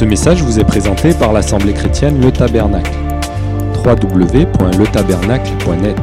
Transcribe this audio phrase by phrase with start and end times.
[0.00, 2.90] Ce message vous est présenté par l'Assemblée chrétienne Le Tabernacle.
[3.84, 5.98] www.letabernacle.net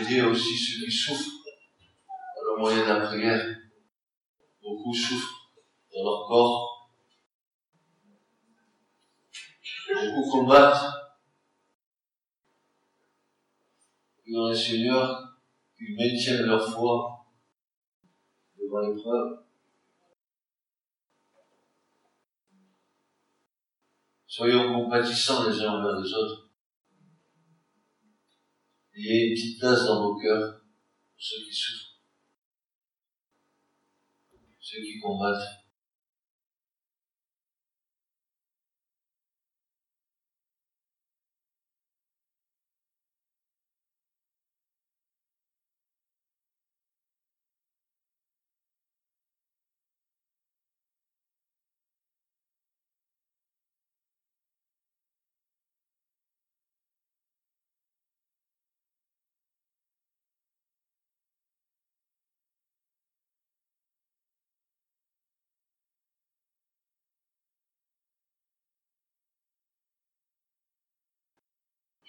[0.00, 1.42] Aider aussi ceux qui souffrent
[2.06, 3.44] par le moyen de la prière.
[4.62, 5.50] Beaucoup souffrent
[5.92, 6.92] dans leur corps.
[9.92, 10.86] Beaucoup combattent.
[14.32, 15.34] Dans le Seigneur,
[15.80, 17.19] ils maintiennent leur foi
[18.78, 19.44] l'épreuve.
[24.26, 26.50] Soyons compatissants les uns envers les autres.
[28.94, 31.96] Ayez une petite place dans vos cœurs pour ceux qui souffrent,
[34.60, 35.59] ceux qui combattent.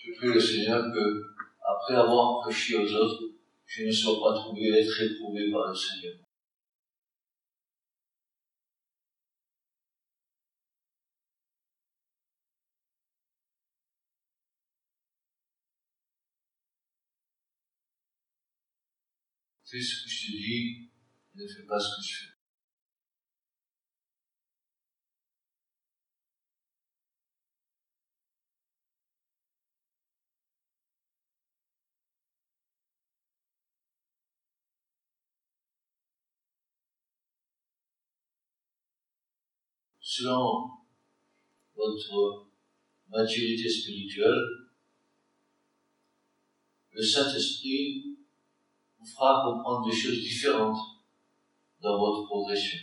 [0.04, 1.24] Je prie le Seigneur que,
[1.62, 3.24] après avoir prêché aux autres,
[3.66, 6.16] je ne sois pas trouvé être éprouvé par le Seigneur.
[19.64, 20.90] Fais ce que je te dis,
[21.36, 22.31] ne fais pas ce que je fais.
[40.12, 40.70] Selon
[41.74, 42.48] votre
[43.08, 44.44] maturité spirituelle,
[46.92, 48.18] le Saint-Esprit
[49.00, 50.78] vous fera comprendre des choses différentes
[51.80, 52.78] dans votre progression.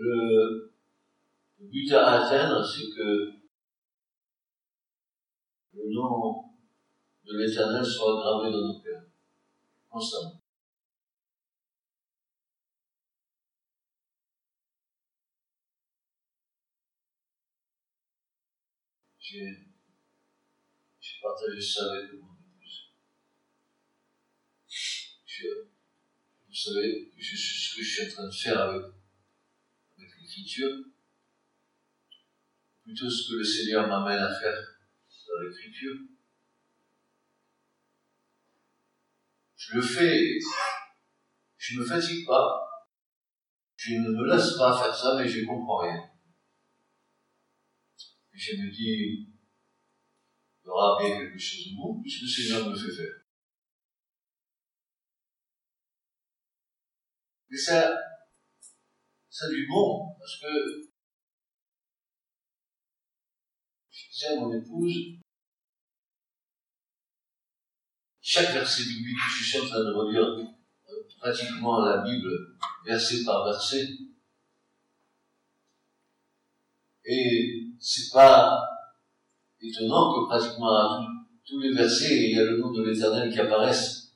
[0.00, 0.72] Le
[1.60, 3.34] but à atteindre, c'est que
[5.74, 6.42] le nom
[7.24, 9.04] de l'Éternel soit gravé dans nos cœurs,
[9.88, 10.39] constamment.
[19.30, 22.90] J'ai partagé ça avec mon épouse.
[26.48, 28.86] Vous savez, je, ce que je suis en train de faire avec,
[29.98, 30.84] l'écriture,
[32.82, 34.58] plutôt ce que le Seigneur m'amène à faire
[35.28, 35.96] dans l'écriture.
[39.56, 40.38] Je le fais,
[41.56, 42.84] je ne me fatigue pas,
[43.76, 46.09] je ne me laisse pas faire ça, mais je ne comprends rien
[48.40, 49.28] je me dis,
[50.62, 53.14] il y aura bien quelque chose de bon, puisque le Seigneur me fait faire.
[57.50, 57.98] Mais ça,
[59.28, 60.90] ça du bon, parce que
[63.90, 65.18] je disais à mon épouse,
[68.22, 70.54] chaque verset biblique que je suis en train de relire,
[71.18, 73.86] pratiquement la Bible, verset par verset,
[77.04, 78.60] et c'est pas
[79.60, 81.06] étonnant que pratiquement à
[81.44, 84.12] tous les versets, il y a le nom de l'éternel qui apparaisse.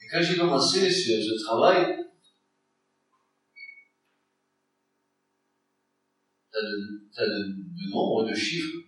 [0.00, 1.96] Et quand j'ai commencé ce, travail,
[6.52, 8.78] t'as le, le, nombre de chiffres.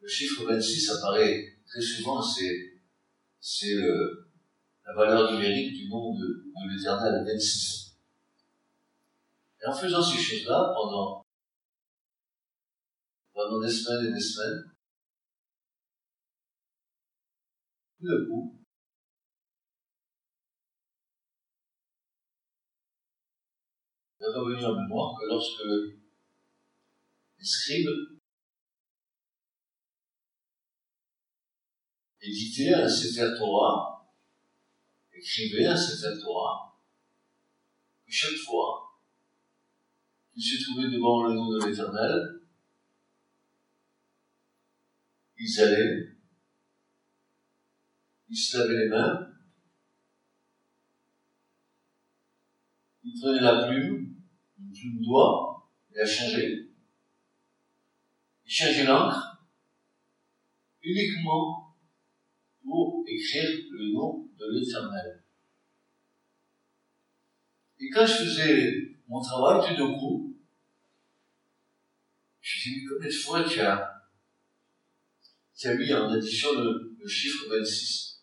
[0.00, 2.80] Le chiffre 26 apparaît très souvent, c'est,
[3.38, 7.96] c'est la valeur numérique du nom de, de l'éternel 26.
[9.62, 11.24] Et en faisant ces choses-là, pendant
[13.40, 14.70] pendant des semaines et des semaines.
[17.98, 18.58] Tout d'un coup,
[24.18, 25.64] il est revenu en mémoire que lorsque
[27.38, 28.20] les scribes
[32.20, 34.06] éditaient un Sefer Torah,
[35.12, 36.78] écrivaient un Sefer Torah,
[38.06, 39.00] que chaque fois
[40.32, 42.39] qu'ils se trouvaient devant le nom de l'Éternel,
[45.40, 46.08] ils allaient,
[48.28, 49.32] ils se lavaient les mains,
[53.02, 54.16] ils prenaient la plume,
[54.58, 56.68] une plume d'oie, et la changeaient.
[58.44, 59.46] Ils changeaient l'encre
[60.82, 61.74] uniquement
[62.62, 65.24] pour écrire le nom de l'Éternel.
[67.78, 70.36] Et quand je faisais mon travail, tout d'un coup,
[72.42, 73.89] je me suis dit, mais combien de fois tu as,
[75.60, 78.22] tu as mis en addition le, chiffre 26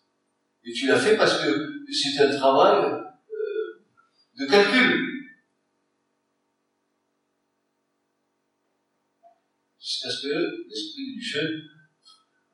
[0.63, 3.85] Et tu l'as fait parce que c'est un travail euh,
[4.39, 5.33] de calcul.
[9.79, 11.63] C'est parce que l'Esprit du Dieu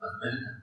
[0.00, 0.62] m'amène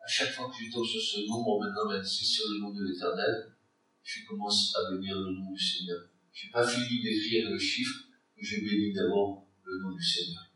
[0.00, 2.84] à chaque fois que je tombe sur ce nombre, maintenant 26, sur le nom de
[2.84, 3.56] l'Éternel,
[4.02, 6.00] je commence à bénir le nom du Seigneur.
[6.32, 8.00] Je n'ai pas fini d'écrire le chiffre,
[8.36, 10.49] que je bénis d'abord le nom du Seigneur.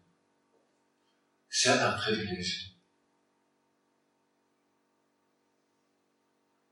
[1.57, 2.75] C'est un privilège.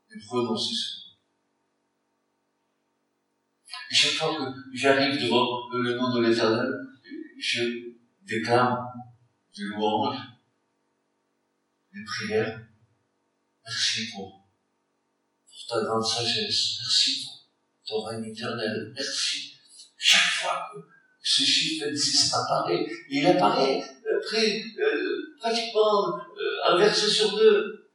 [0.09, 0.97] De prononcer ce.
[3.89, 6.69] Et chaque fois que j'arrive devant le nom de l'Éternel,
[7.39, 8.77] je déclame
[9.53, 10.19] du louange,
[11.93, 12.67] des prières.
[13.63, 14.49] Merci pour
[15.69, 16.79] ta grande sagesse.
[16.81, 17.47] Merci pour
[17.85, 18.91] ton règne éternel.
[18.93, 19.55] Merci.
[19.95, 20.92] Chaque fois que
[21.23, 27.89] ce chiffre 26 apparaît, il apparaît euh, euh, pratiquement euh, un verset sur deux.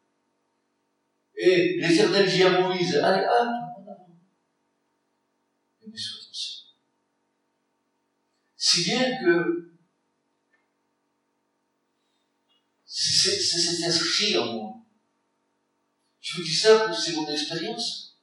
[1.36, 3.48] Et l'éternel dit à Moïse, allez, hop.
[5.82, 5.90] Et
[8.56, 9.72] Si bien que
[12.86, 14.74] c'est inscrit en moi.
[16.20, 18.20] Je vous dis ça, c'est mon expérience,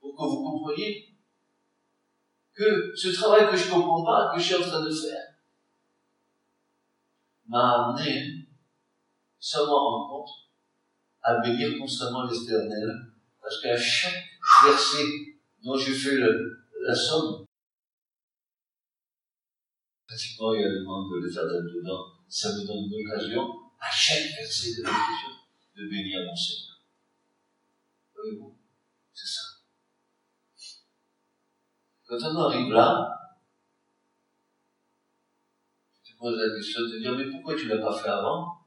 [0.00, 1.09] pour que vous compreniez
[2.60, 5.24] que ce travail que je ne comprends pas, que je suis en train de faire,
[7.48, 8.46] m'a amené,
[9.38, 10.30] sans m'en rendre compte,
[11.22, 12.90] à bénir constamment l'éternel,
[13.40, 14.28] parce qu'à chaque
[14.64, 15.06] verset
[15.62, 17.46] dont je fais la somme,
[20.06, 23.48] pratiquement il y a le nom de l'éternel dedans, ça me donne l'occasion,
[23.80, 26.70] à chaque verset de l'écriture, de bénir mon Seigneur
[29.14, 29.40] ça.
[32.10, 33.08] Quand on arrive là,
[36.02, 38.66] tu te poses la question de dire, mais pourquoi tu ne l'as pas fait avant?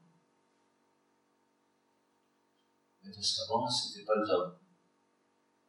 [3.02, 4.58] Mais parce qu'avant, c'était pas le temps.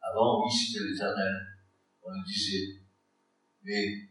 [0.00, 1.34] Avant, oui, c'était l'éternel.
[2.02, 2.80] On le disait.
[3.62, 4.08] Mais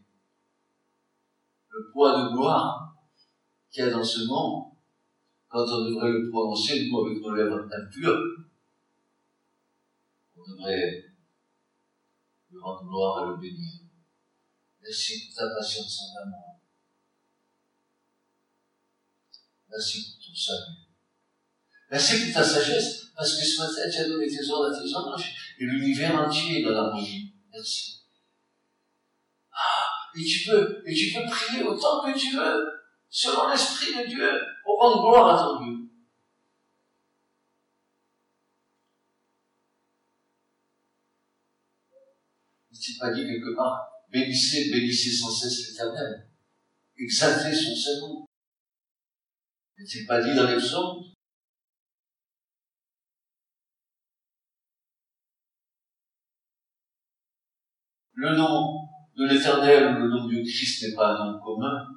[1.68, 2.94] le poids de gloire
[3.68, 4.76] qu'il y a dans ce nom,
[5.48, 8.22] quand on devrait le prononcer, nous, avec nos lèvres impures,
[10.36, 11.05] on devrait
[12.56, 13.80] lui rendre gloire et le bénir.
[14.80, 16.60] Merci pour ta patience en amour.
[19.68, 20.86] Merci pour ton salut.
[21.90, 24.94] Merci pour ta sagesse, parce que ce matin, tu as donné tes ordres à tes
[24.94, 27.32] anges, et l'univers entier est dans l'harmonie.
[27.52, 28.02] Merci.
[29.52, 29.86] Ah,
[30.16, 32.66] et tu peux, et tu peux prier autant que tu veux,
[33.08, 34.30] selon l'Esprit de Dieu,
[34.64, 35.85] pour rendre gloire à ton Dieu.
[42.86, 46.30] N'est-il pas dit quelque part, bénissez, bénissez sans cesse l'éternel.
[46.96, 48.26] Exaltez son Saint-Nom.
[49.76, 51.02] N'est-il pas dit dans les psaumes?
[58.12, 61.88] Le nom de l'éternel, le nom de Christ n'est pas un nom commun.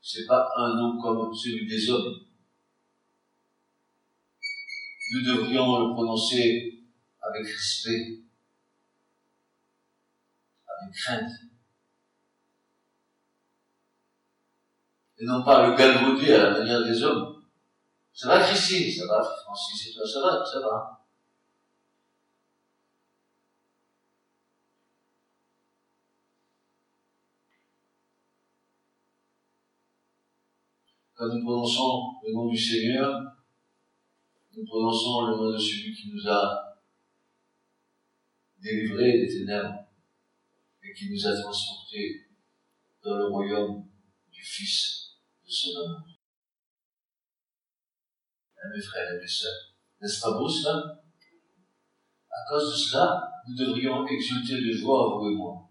[0.00, 2.24] C'est pas un nom comme celui des hommes.
[5.12, 6.84] Nous devrions le prononcer
[7.20, 8.20] avec respect,
[10.80, 11.30] avec crainte.
[15.18, 17.42] Et non pas le galvauder à la manière des hommes.
[18.12, 20.96] Ça va, Christine Ça va, Francis et toi Ça va Ça va
[31.14, 33.20] Quand nous prononçons le nom du Seigneur,
[34.56, 36.78] nous prononçons le nom de celui qui nous a
[38.58, 39.89] délivrés des ténèbres
[40.82, 42.28] et qui nous a transportés
[43.02, 43.88] dans le royaume
[44.30, 46.06] du Fils de son amour.
[48.74, 51.02] Mes frères et mes sœurs, n'est-ce pas beau cela?
[52.30, 55.70] À cause de cela, nous devrions exulter de joie, vous et moi.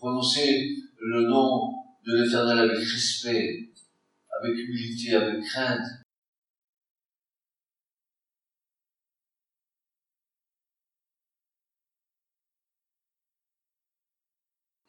[0.00, 1.70] prononcer le nom
[2.04, 3.70] de l'éternel avec respect,
[4.40, 5.86] avec humilité, avec crainte.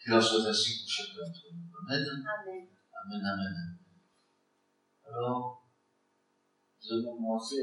[0.09, 1.69] En soit ainsi pour chacun d'entre nous.
[1.85, 2.05] Amen.
[2.09, 2.67] Amen.
[3.03, 3.77] Amen, amen.
[5.07, 5.67] Alors,
[6.83, 7.55] nous avons commencé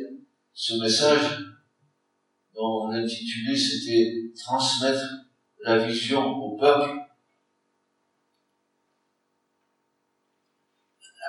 [0.52, 1.44] ce message
[2.54, 5.04] dont l'intitulé c'était transmettre
[5.64, 6.98] la vision au peuple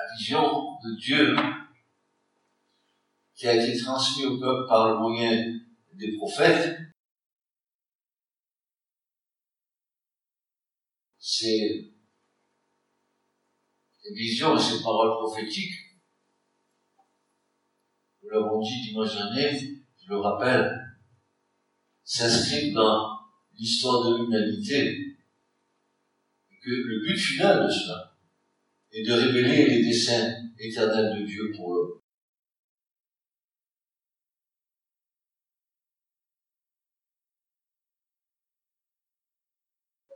[0.00, 1.36] la vision de Dieu
[3.34, 5.60] qui a été transmise au peuple par le moyen
[5.94, 6.78] des prophètes,
[11.40, 11.94] ces,
[14.14, 15.74] visions et ces paroles prophétiques,
[18.22, 20.98] nous l'avons dit dimanche dernier, je le rappelle,
[22.04, 23.20] s'inscrivent dans
[23.54, 25.16] l'histoire de l'humanité,
[26.50, 28.16] et que le but final de cela
[28.92, 31.99] est de révéler les desseins éternels de Dieu pour l'homme.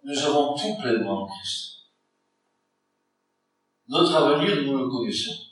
[0.05, 1.75] Nous avons tout pleinement en Christ.
[3.89, 5.47] Notre avenir, nous le connaissons.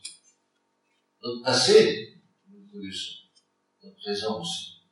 [1.23, 3.15] Notre passé, nous le connaissons.
[3.83, 4.83] Notre présent aussi.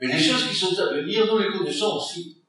[0.00, 2.42] Mais les choses qui sont à venir, nous les connaissons aussi.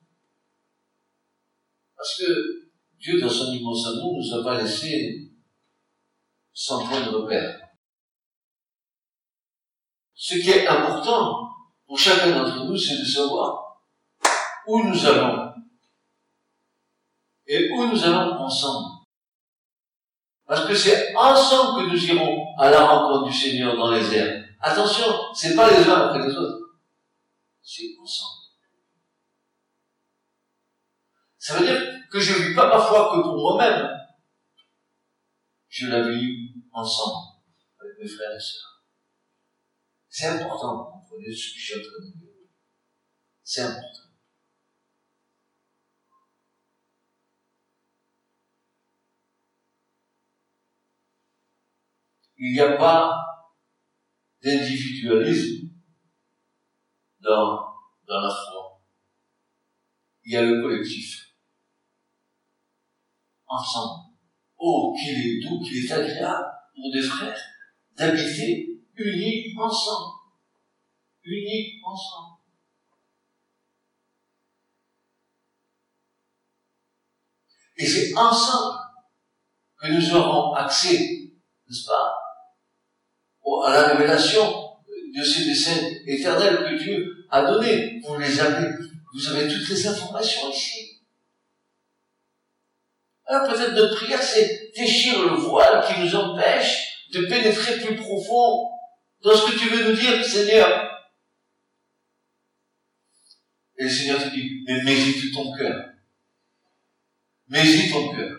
[1.96, 5.32] Parce que Dieu, dans son immense amour, nous a pas laissé
[6.54, 7.60] sans point de repère.
[10.14, 11.50] Ce qui est important
[11.88, 13.71] pour chacun d'entre nous, c'est de savoir
[14.68, 15.54] où nous allons
[17.48, 19.06] et où nous allons ensemble.
[20.46, 24.46] Parce que c'est ensemble que nous irons à la rencontre du Seigneur dans les airs.
[24.60, 26.78] Attention, c'est pas les uns après les autres.
[27.62, 28.42] C'est ensemble.
[31.38, 33.90] Ça veut dire que je ne vis pas ma foi que pour moi-même.
[35.68, 37.40] Je la vis ensemble
[37.80, 38.84] avec mes frères et sœurs.
[40.10, 42.30] C'est important, comprenez ce que je suis en train de dire.
[43.44, 44.11] C'est important.
[52.44, 53.16] Il n'y a pas
[54.44, 55.70] d'individualisme
[57.20, 57.68] dans,
[58.08, 58.82] dans la foi.
[60.24, 61.36] Il y a le collectif.
[63.46, 64.16] Ensemble.
[64.58, 67.40] Oh, qu'il est doux, qu'il est agréable pour des frères
[67.96, 70.16] d'habiter unis ensemble.
[71.24, 72.40] Unis ensemble.
[77.78, 78.80] Et c'est ensemble
[79.78, 80.98] que nous aurons accès,
[81.68, 82.21] n'est-ce pas,
[83.60, 84.72] à la révélation
[85.16, 88.02] de ces desseins éternels que Dieu a donnés.
[88.06, 88.68] Vous les avez,
[89.14, 91.02] vous avez toutes les informations ici.
[93.26, 98.70] Alors peut-être notre prière, c'est déchirer le voile qui nous empêche de pénétrer plus profond
[99.24, 100.92] dans ce que tu veux nous dire, Seigneur.
[103.78, 105.90] Et le Seigneur te dit, mais médite ton cœur.
[107.48, 108.38] Médite ton cœur.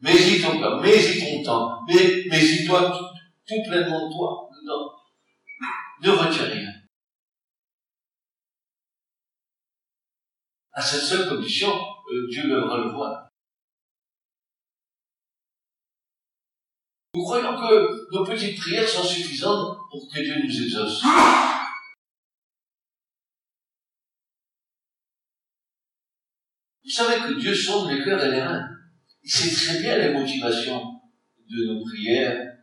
[0.00, 0.80] Médite ton cœur.
[0.80, 1.78] Médite ton temps.
[1.88, 3.13] Mais, toi
[3.46, 4.92] tout pleinement toi dedans.
[6.02, 6.72] Ne retire rien.
[10.72, 13.28] À cette seule condition, euh, Dieu lèvera le voile.
[17.14, 21.04] Nous croyons que nos petites prières sont suffisantes pour que Dieu nous exauce.
[26.82, 28.68] Vous savez que Dieu sonde les cœurs et les reins.
[29.22, 31.00] Il sait très bien les motivations
[31.48, 32.53] de nos prières,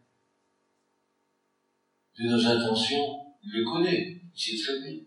[2.17, 4.99] de nos intentions, il le connaît, il sait très bien.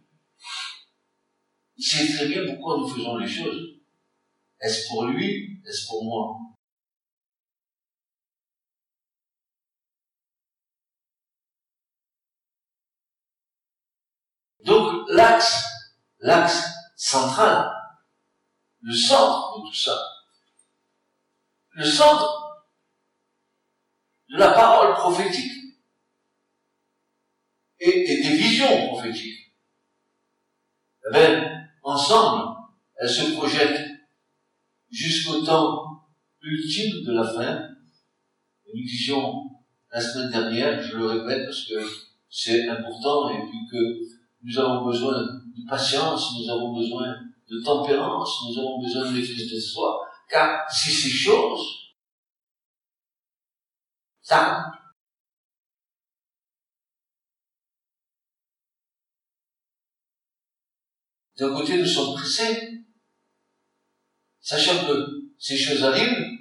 [1.77, 3.81] Il sait très bien pourquoi nous faisons les choses.
[4.61, 6.37] Est-ce pour lui Est-ce pour moi?
[14.65, 15.63] Donc l'axe,
[16.21, 16.65] l'axe
[16.97, 17.71] central,
[18.81, 19.99] le centre de tout ça,
[21.73, 22.65] le centre
[24.31, 25.63] de la parole prophétique,
[27.85, 29.53] et, des visions prophétiques.
[31.12, 31.41] Eh
[31.83, 32.57] ensemble,
[32.97, 33.91] elles se projettent
[34.91, 36.07] jusqu'au temps
[36.41, 37.69] ultime de la fin.
[38.75, 39.50] nous disions
[39.93, 41.75] la semaine dernière, je le répète parce que
[42.29, 44.00] c'est important et puis que
[44.43, 47.14] nous avons besoin de patience, nous avons besoin
[47.49, 51.85] de tempérance, nous avons besoin de maîtrise de soi, car si ces choses
[54.25, 54.73] ça
[61.37, 62.85] D'un côté, nous sommes pressés,
[64.41, 66.35] sachant que ces choses arrivent,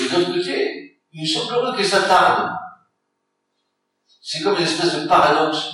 [0.00, 2.56] et d'un côté, nous sommes heureux que ça tarde.
[4.22, 5.70] C'est comme une espèce de paradoxe.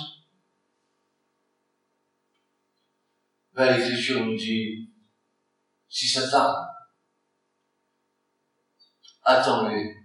[3.53, 4.91] Ben, l'Écriture nous dit,
[5.87, 6.67] si ça tarde,
[9.23, 9.95] attends-les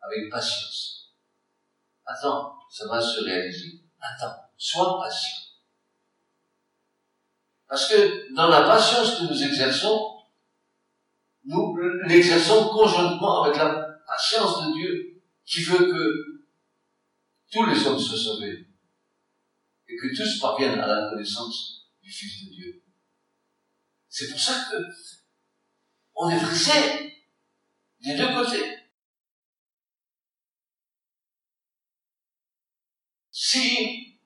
[0.00, 1.14] avec patience.
[2.04, 3.84] Attends, ça va se réaliser.
[4.00, 5.49] Attends, sois patient.
[7.70, 10.24] Parce que dans la patience que nous exerçons,
[11.44, 11.76] nous
[12.08, 16.46] l'exerçons conjointement avec la patience de Dieu qui veut que
[17.52, 18.66] tous les hommes soient sauvés
[19.88, 22.82] et que tous parviennent à la connaissance du Fils de Dieu.
[24.08, 24.76] C'est pour ça que
[26.16, 27.14] on est pressé
[28.00, 28.78] des deux côtés.
[33.30, 34.18] Si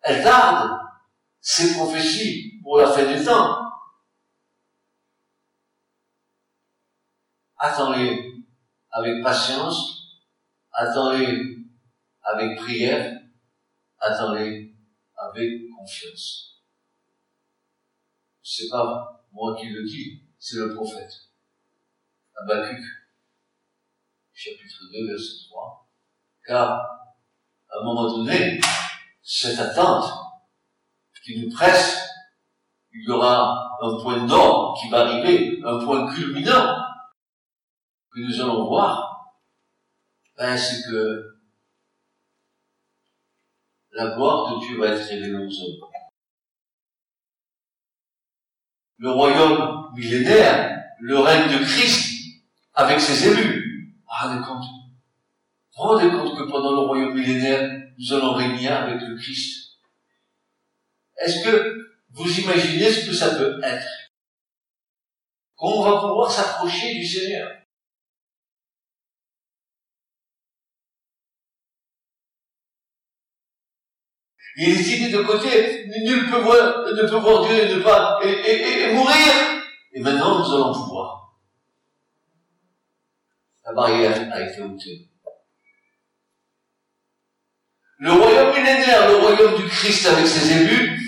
[0.00, 0.91] elle tarde
[1.42, 3.68] ces prophéties pour la fin des temps,
[7.58, 8.44] attendez
[8.92, 10.20] avec patience,
[10.70, 11.56] attendez
[12.22, 13.20] avec prière,
[13.98, 14.72] attendez
[15.16, 16.60] avec confiance.
[18.40, 21.12] C'est pas moi qui le dis, c'est le prophète.
[22.36, 22.84] Habakkuk,
[24.32, 25.88] chapitre 2, verset 3.
[26.46, 28.60] Car, à un moment donné,
[29.22, 30.21] cette attente
[31.24, 32.08] qui nous presse,
[32.92, 36.76] il y aura un point d'or qui va arriver, un point culminant
[38.12, 39.34] que nous allons voir,
[40.36, 41.38] ben, c'est que
[43.92, 45.90] la gloire de Dieu va être révélée aux hommes.
[48.98, 52.40] Le royaume millénaire, le règne de Christ,
[52.74, 53.96] avec ses élus.
[54.06, 54.64] Rendez compte.
[55.72, 59.61] Rendez compte que pendant le royaume millénaire, nous allons régner avec le Christ.
[61.22, 63.86] Est-ce que vous imaginez ce que ça peut être?
[65.54, 67.62] Qu'on va pouvoir s'approcher du Seigneur
[74.56, 78.20] Il est dit de côté, nul peut voir, ne peut voir Dieu et ne pas,
[78.92, 79.32] mourir.
[79.92, 81.38] Et maintenant, nous allons pouvoir.
[83.64, 85.08] La barrière a été ôtée.
[87.98, 91.01] Le royaume millénaire, le royaume du Christ avec ses élus,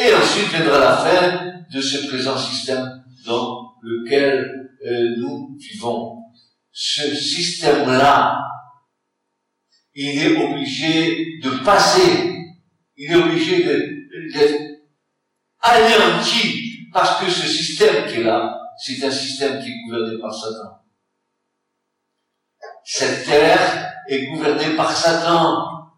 [0.00, 6.24] et ensuite viendra la fin de ce présent système dans lequel euh, nous vivons.
[6.72, 8.38] Ce système-là,
[9.94, 12.30] il est obligé de passer
[13.02, 14.60] il est obligé d'être
[15.60, 20.34] anéanti parce que ce système qui est là, c'est un système qui est gouverné par
[20.34, 20.82] Satan.
[22.84, 25.92] Cette terre est gouvernée par Satan.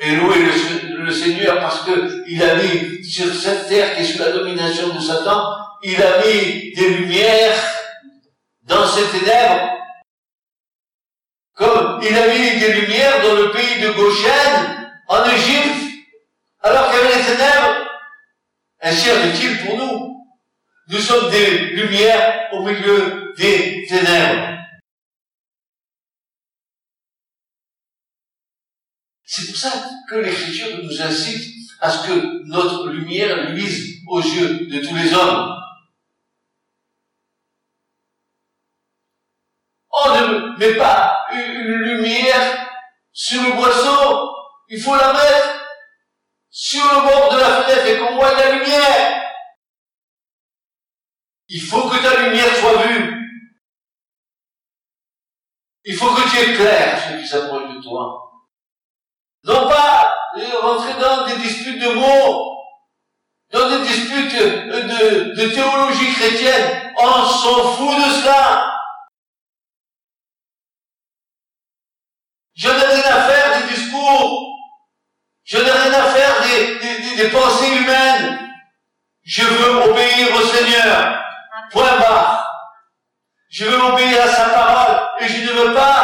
[0.00, 0.52] Et louez le,
[1.06, 4.94] le, Seigneur parce que il a mis sur cette terre qui est sous la domination
[4.94, 7.58] de Satan, il a mis des lumières
[8.62, 9.72] dans ces ténèbres.
[11.54, 15.86] Comme il a mis des lumières dans le pays de Goshen, en Égypte,
[16.60, 17.86] alors qu'il y avait les ténèbres.
[18.82, 20.26] Ainsi est-il pour nous?
[20.88, 24.58] Nous sommes des lumières au milieu des ténèbres.
[29.24, 34.66] C'est pour ça que l'Écriture nous incite à ce que notre lumière luise aux yeux
[34.66, 35.54] de tous les hommes.
[39.90, 42.68] On ne met pas une lumière
[43.12, 44.36] sur le boisseau
[44.68, 45.64] il faut la mettre
[46.50, 49.22] sur le bord de la fenêtre et qu'on voit la lumière.
[51.48, 53.12] Il faut que ta lumière soit vue.
[55.84, 58.32] Il faut que tu éclaires ceux qui s'approchent de toi.
[59.44, 59.95] Non pas
[60.60, 62.56] rentrer dans des disputes de mots,
[63.52, 66.92] dans des disputes de, de théologie chrétienne.
[66.98, 68.72] On s'en fout de cela.
[72.54, 74.56] Je n'ai rien à faire des discours
[75.46, 78.50] je n'ai rien à faire des, des, pensées humaines.
[79.22, 81.22] Je veux obéir au Seigneur.
[81.70, 82.52] Point barre.
[83.48, 85.95] Je veux obéir à sa parole et je ne veux pas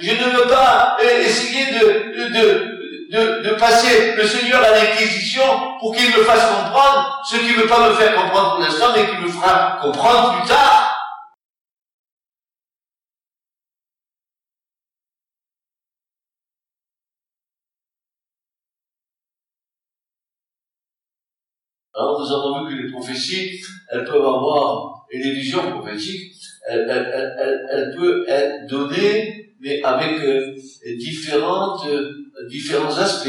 [0.00, 1.78] Je ne veux pas euh, essayer de,
[2.16, 5.42] de, de, de passer le Seigneur à l'inquisition
[5.80, 8.86] pour qu'il me fasse comprendre ce qu'il ne veut pas me faire comprendre pour l'instant,
[8.94, 10.81] mais qu'il me fera comprendre plus tard.
[21.94, 26.32] Alors nous avons vu que les prophéties, elles peuvent avoir, et les visions prophétiques,
[26.66, 30.54] elles, elles, elles, elles peuvent être données, mais avec euh,
[30.98, 32.12] différentes, euh,
[32.48, 33.28] différents aspects.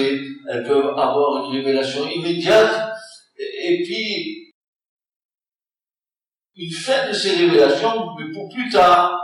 [0.50, 2.94] Elles peuvent avoir une révélation immédiate,
[3.38, 4.54] et, puis
[6.56, 9.20] une fin de ces révélations, mais pour plus tard,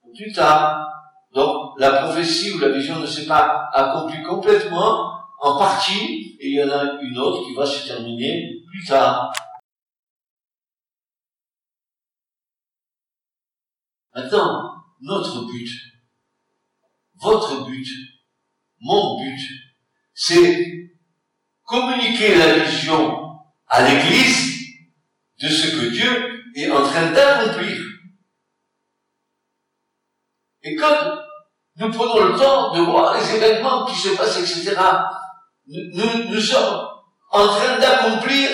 [0.00, 0.88] pour plus tard.
[1.34, 6.62] Donc la prophétie ou la vision ne s'est pas accomplie complètement, en partie, il y
[6.62, 9.32] en a une autre qui va se terminer plus tard.
[14.14, 15.68] Maintenant, notre but,
[17.16, 17.88] votre but,
[18.80, 19.40] mon but,
[20.14, 20.92] c'est
[21.64, 24.60] communiquer la vision à l'Église
[25.40, 27.82] de ce que Dieu est en train d'accomplir.
[30.62, 31.18] Et quand
[31.78, 34.76] nous prenons le temps de voir les événements qui se passent, etc.,
[35.66, 36.88] nous, nous sommes
[37.30, 38.48] en train d'accomplir,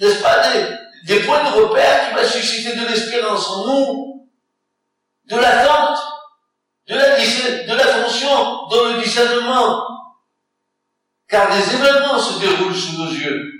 [0.00, 4.28] n'est-ce pas, des, des points de repère qui va susciter de l'espérance en nous,
[5.26, 5.98] de l'attente,
[6.88, 7.90] de la, de la
[8.70, 9.86] dans le discernement.
[11.28, 13.52] Car des événements se déroulent sous nos yeux.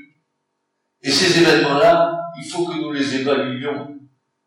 [1.02, 3.96] Et ces événements-là, il faut que nous les évaluions.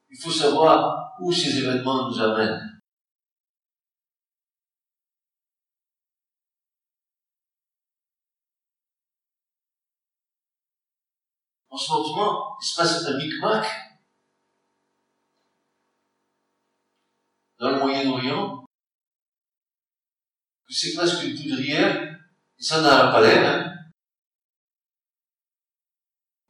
[0.09, 2.72] Il faut savoir où ces événements nous amènent.
[11.73, 13.65] En ce moment, il se passe un micmac
[17.57, 18.63] dans le Moyen-Orient,
[20.67, 22.15] que c'est presque une poudrière,
[22.59, 23.73] et ça n'a pas l'air,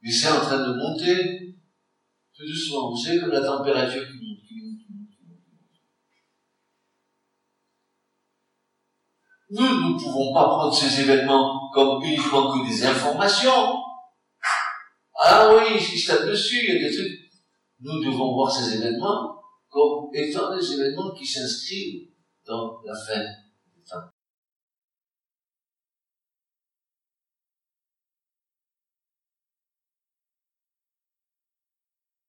[0.02, 1.56] mais c'est en train de monter
[2.34, 2.90] tout doucement.
[2.90, 5.40] Vous savez, comme la température qui monte, qui monte, qui monte, qui monte.
[9.48, 13.83] Nous ne pouvons pas prendre ces événements comme uniquement que des informations.
[15.26, 17.18] Ah oui, il se tape dessus, il y a des trucs.
[17.80, 22.10] Nous devons voir ces événements comme étant des événements qui s'inscrivent
[22.46, 24.10] dans la fin des temps.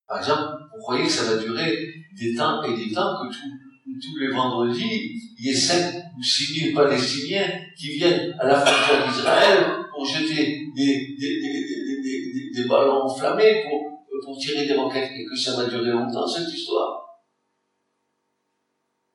[0.08, 1.78] Par exemple, vous croyez que ça va durer
[2.18, 6.54] des temps et des temps que tous les vendredis, il y ait cinq ou six
[6.54, 13.64] mille Palestiniens qui viennent à la frontière d'Israël pour jeter des, des, des, ballons enflammés,
[13.64, 17.06] pour, pour tirer des roquettes, et que ça va durer longtemps, cette histoire.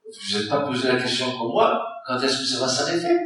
[0.04, 3.16] Vous n'êtes pas posé la question comme moi, quand est-ce que ça va s'arrêter?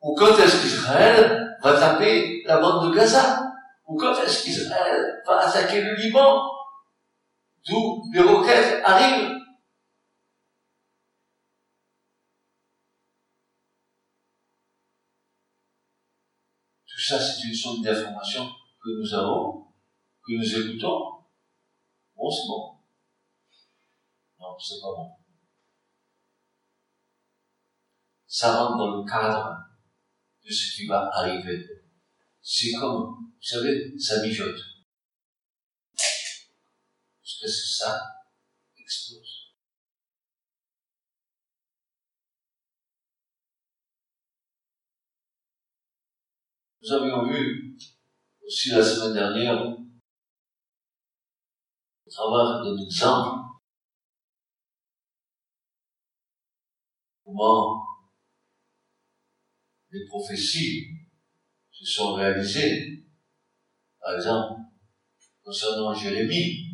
[0.00, 3.52] Ou quand est-ce qu'Israël va taper la bande de Gaza?
[3.86, 6.42] Ou quand est-ce qu'Israël va attaquer le Liban?
[7.68, 9.41] D'où les roquettes arrivent
[17.02, 18.48] Tout ça, c'est une sorte d'information
[18.80, 19.66] que nous avons,
[20.24, 21.24] que nous écoutons.
[22.14, 22.78] Bon, c'est bon.
[24.38, 25.10] Non, c'est pas bon.
[28.24, 29.52] Ça rentre dans le cadre
[30.44, 31.66] de ce qui va arriver.
[32.40, 34.60] C'est comme, vous savez, ça mijote.
[37.20, 38.11] Jusqu'à ce que ça
[46.84, 47.76] Nous avions vu
[48.44, 49.76] aussi la semaine dernière, au
[52.10, 53.38] travers d'un exemple,
[57.24, 57.84] comment
[59.92, 60.88] les prophéties
[61.70, 63.04] se sont réalisées.
[64.00, 64.62] Par exemple,
[65.44, 66.66] concernant Jérémie,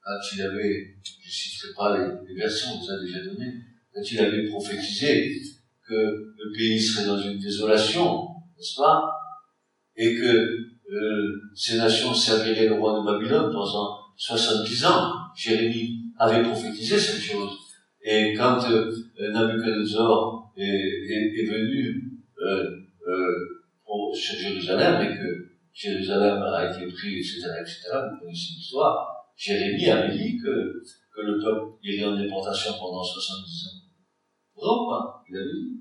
[0.00, 3.54] quand il avait, je ne citerai pas les, les versions, vous avez déjà donné,
[3.92, 5.42] quand il avait prophétisé
[5.82, 5.94] que
[6.38, 9.18] le pays serait dans une désolation, n'est-ce pas?
[10.02, 10.26] Et que
[10.90, 15.12] euh, ces nations serviraient le roi de Babylone pendant 70 ans.
[15.36, 17.56] Jérémie avait prophétisé cette chose.
[18.02, 18.90] Et quand euh,
[19.32, 22.70] Nabucodonosor est, est, est venu euh,
[23.06, 27.78] euh, sur Jérusalem et que Jérusalem a été pris, etc., etc.,
[28.10, 30.82] vous connaissez l'histoire, Jérémie avait dit que,
[31.14, 33.82] que le peuple irait en déportation pendant 70 ans.
[34.56, 35.80] Vraiment pas, il avait dit.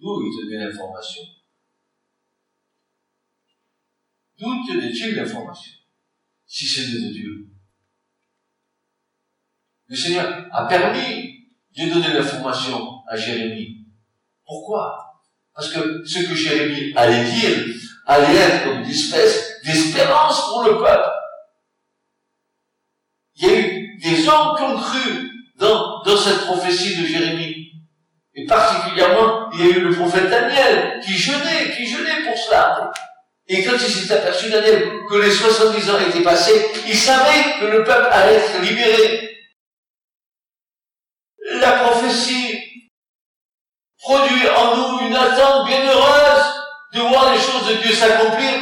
[0.00, 1.22] D'où il tenait l'information?
[4.38, 5.72] D'où tenait-il l'information
[6.46, 7.48] Si c'est de Dieu.
[9.88, 13.86] Le Seigneur a permis de donner l'information à Jérémie.
[14.46, 15.22] Pourquoi?
[15.54, 17.74] Parce que ce que Jérémie allait dire
[18.06, 21.10] allait être comme une espèce d'espérance pour le peuple.
[23.36, 27.72] Il y a eu des hommes qui ont cru dans, dans cette prophétie de Jérémie.
[28.34, 32.92] Et particulièrement, il y a eu le prophète Daniel qui jeûnait, qui jeûnait pour cela.
[33.48, 37.82] Et quand il s'est aperçu, que les 70 ans étaient passés, il savait que le
[37.82, 39.38] peuple allait être libéré.
[41.60, 42.90] La prophétie
[43.98, 46.54] produit en nous une attente bienheureuse
[46.92, 48.52] de voir les choses de Dieu s'accomplir.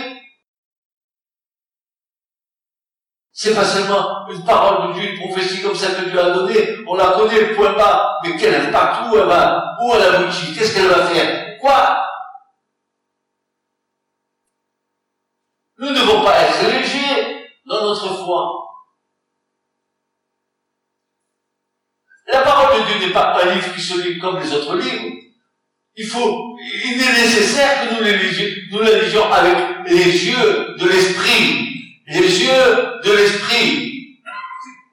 [3.33, 6.77] C'est pas seulement une parole de Dieu, une prophétie comme ça que Dieu a donnée,
[6.87, 10.75] on la connaît, point bas, mais quel impact, où elle va, où elle aboutit, qu'est-ce
[10.75, 12.06] qu'elle va faire, quoi?
[15.79, 18.63] Nous ne devons pas être légers dans notre foi.
[22.29, 25.13] La parole de Dieu n'est pas un livre qui se lit comme les autres livres.
[25.99, 30.89] Il faut, il est nécessaire que nous les, nous les lisions avec les yeux de
[30.89, 31.69] l'esprit.
[32.07, 33.97] Les yeux de l'esprit.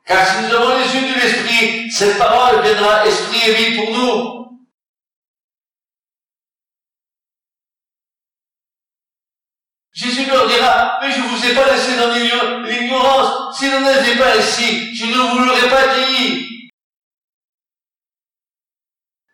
[0.05, 3.97] Car si nous avons les yeux de l'esprit, cette parole viendra esprit et vie pour
[3.97, 4.52] nous.
[10.27, 12.11] Leur dira, mais je vous ai pas laissé dans
[12.63, 13.57] l'ignorance.
[13.57, 16.69] Si vous n'étiez pas ici, je ne vous l'aurais pas dit.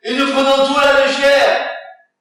[0.03, 1.69] Et nous prenons tout à la légère.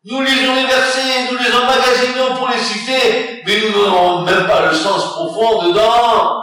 [0.04, 4.66] Nous lisons les versets, nous les emmagasinons pour les citer, mais nous n'avons même pas
[4.66, 6.42] le sens profond dedans.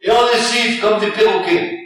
[0.00, 1.83] Et on les cite comme des perroquets.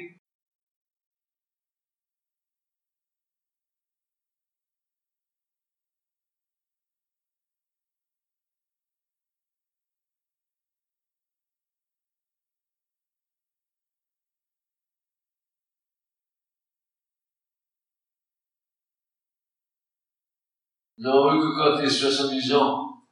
[21.01, 23.05] Nous vu que quand les 70 ans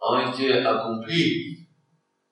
[0.00, 1.66] ont été accomplis,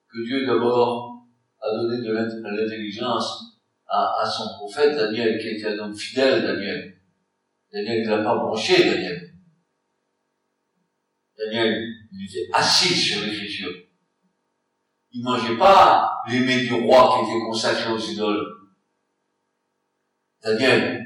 [0.08, 1.26] que Dieu d'abord
[1.60, 6.96] a donné de l'intelligence à, son prophète Daniel, qui était un homme fidèle, Daniel.
[7.72, 9.34] Daniel ne l'a pas branché, Daniel.
[11.36, 13.72] Daniel, il était assis sur l'écriture.
[15.10, 18.46] Il mangeait pas les mets du roi qui étaient consacrés aux idoles.
[20.40, 21.04] Daniel,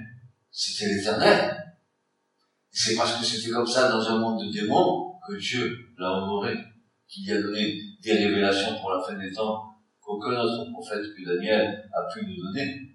[0.50, 1.63] c'était l'éternel.
[2.76, 6.58] C'est parce que c'était comme ça dans un monde de démons que Dieu l'a honoré,
[7.08, 9.62] qu'il lui a donné des révélations pour la fin des temps
[10.00, 12.90] qu'aucun autre prophète que Daniel a pu nous donner.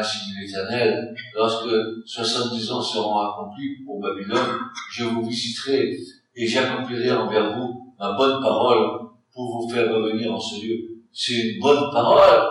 [0.00, 1.68] dit l'Éternel, lorsque
[2.06, 4.60] 70 ans seront accomplis pour Babylone,
[4.92, 5.98] je vous visiterai
[6.36, 11.32] et j'accomplirai envers vous ma bonne parole pour vous faire revenir en ce lieu c'est
[11.34, 12.48] une bonne parole.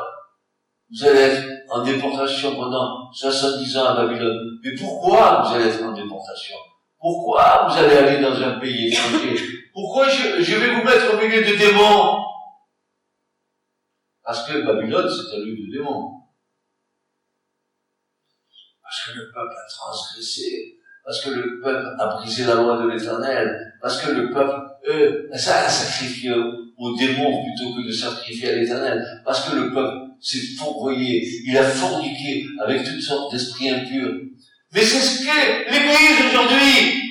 [0.92, 4.60] Vous allez être en déportation pendant 70 ans à Babylone.
[4.62, 6.58] Mais pourquoi vous allez être en déportation?
[7.00, 9.36] Pourquoi vous allez aller dans un pays étranger?
[9.74, 12.26] Pourquoi je, vais vous mettre au milieu de démons?
[14.22, 16.24] Parce que Babylone, c'est un lieu de démons.
[18.84, 20.78] Parce que le peuple a transgressé.
[21.06, 23.78] Parce que le peuple a brisé la loi de l'éternel.
[23.82, 26.32] Parce que le peuple, eux, ça a sacrifié
[26.78, 29.04] aux démons plutôt que de sacrifier à l'éternel.
[29.26, 34.14] Parce que le peuple s'est fourvoyé, il a forniqué avec toutes sortes d'esprits impurs.
[34.74, 37.07] Mais c'est ce qu'est l'Église aujourd'hui.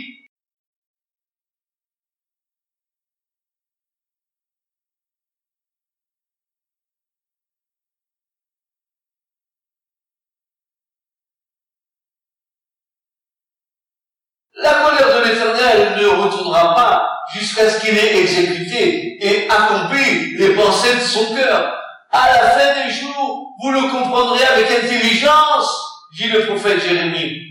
[15.74, 21.74] Ne retournera pas jusqu'à ce qu'il ait exécuté et accompli les pensées de son cœur.
[22.11, 25.70] À la fin des jours, vous le comprendrez avec intelligence,
[26.16, 27.42] dit le prophète Jérémie.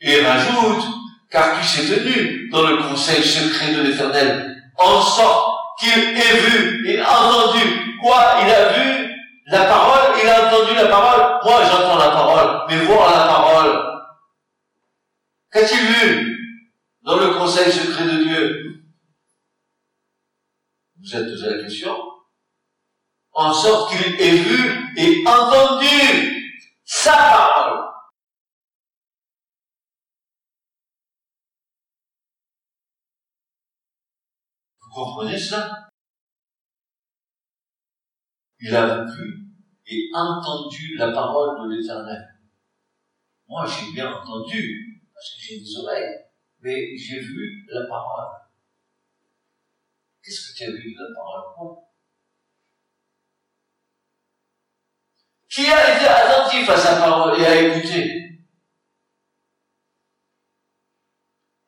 [0.00, 0.84] Et rajoute,
[1.30, 6.88] car qui s'est tenu dans le conseil secret de l'éternel, en sorte qu'il ait vu
[6.88, 9.10] et entendu quoi il a vu
[9.46, 13.82] la parole, il a entendu la parole, moi j'entends la parole, mais voir la parole.
[15.52, 16.33] Qu'a-t-il vu?
[17.04, 18.74] Dans le conseil secret de Dieu
[21.04, 21.94] vous êtes posé la question
[23.32, 27.90] En sorte qu'il ait vu et entendu sa parole.
[34.80, 35.90] Vous comprenez ça
[38.60, 39.50] Il a vu
[39.86, 42.26] et entendu la parole de l'Éternel.
[43.46, 46.23] Moi, j'ai bien entendu, parce que j'ai des oreilles,
[46.64, 48.40] mais j'ai vu la parole.
[50.22, 51.76] Qu'est-ce que tu as vu de la parole
[55.46, 58.40] Qui a été attentif à sa parole et a écouté?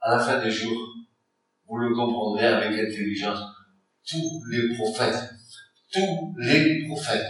[0.01, 0.95] À la fin des jours,
[1.67, 3.41] vous le comprendrez avec intelligence.
[4.09, 5.31] Tous les prophètes,
[5.93, 7.27] tous les prophètes,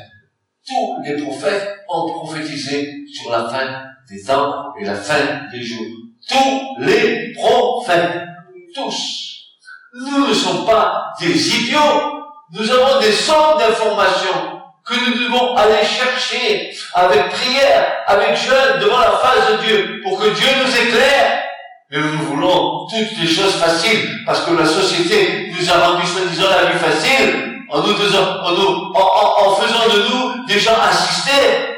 [0.64, 6.05] tous les prophètes ont prophétisé sur la fin des temps et la fin des jours.
[6.28, 8.22] Tous les prophètes,
[8.74, 9.26] tous.
[9.94, 12.24] Nous ne sommes pas des idiots.
[12.52, 18.98] Nous avons des sortes d'informations que nous devons aller chercher avec prière, avec jeûne devant
[18.98, 21.42] la face de Dieu pour que Dieu nous éclaire.
[21.90, 26.50] Mais nous voulons toutes les choses faciles parce que la société nous a rendu soi-disant
[26.50, 27.92] la vie facile en nous,
[28.94, 31.75] en faisant de nous des gens assistés.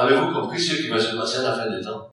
[0.00, 2.08] Avez-vous compris ce qui va se passer à la fin des temps?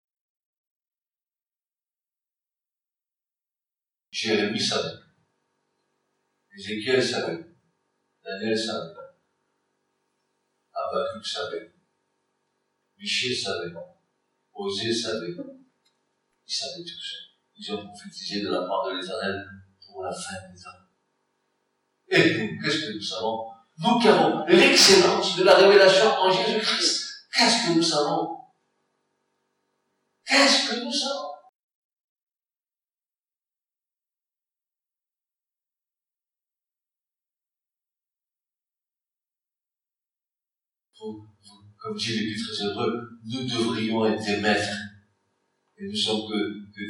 [4.10, 4.98] Jérémie savait.
[6.58, 7.46] Ézéchiel savait.
[8.24, 8.92] Daniel savait.
[10.74, 11.76] Habakkuk savait.
[12.98, 13.72] Michel savait.
[14.56, 15.36] Osée savait.
[16.48, 17.38] Ils savaient tous.
[17.56, 19.46] Ils ont prophétisé de la part de l'éternel
[19.86, 20.72] pour la fin des temps.
[22.10, 23.46] Et nous, qu'est-ce que nous savons?
[23.78, 27.05] Nous qui avons l'excellence de la révélation en Jésus-Christ,
[27.36, 28.38] qu'est-ce que nous savons?
[30.26, 31.32] Qu'est-ce que nous savons?
[41.78, 44.76] Comme dit l'Épître très heureux, nous devrions être des maîtres.
[45.78, 46.82] Et nous sommes que,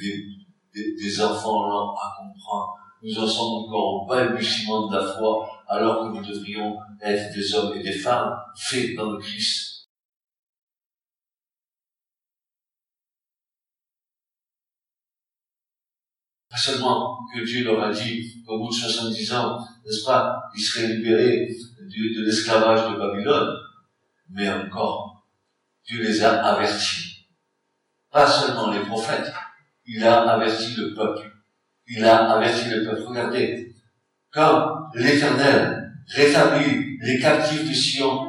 [0.74, 2.76] des, des, enfants lents à comprendre.
[3.02, 7.54] Nous en sommes encore au balbutiement de la foi, alors que nous devrions être des
[7.56, 9.75] hommes et des femmes faits dans le Christ.
[16.56, 20.62] Pas seulement que Dieu leur a dit qu'au bout de 70 ans, n'est-ce pas, ils
[20.62, 21.50] seraient libérés
[21.82, 23.58] de l'esclavage de Babylone,
[24.30, 25.28] mais encore,
[25.86, 27.28] Dieu les a avertis.
[28.10, 29.34] Pas seulement les prophètes,
[29.86, 31.30] il a averti le peuple.
[31.88, 33.04] Il a averti le peuple.
[33.06, 33.76] Regardez,
[34.32, 38.28] quand l'Éternel rétablit les captifs de Sion,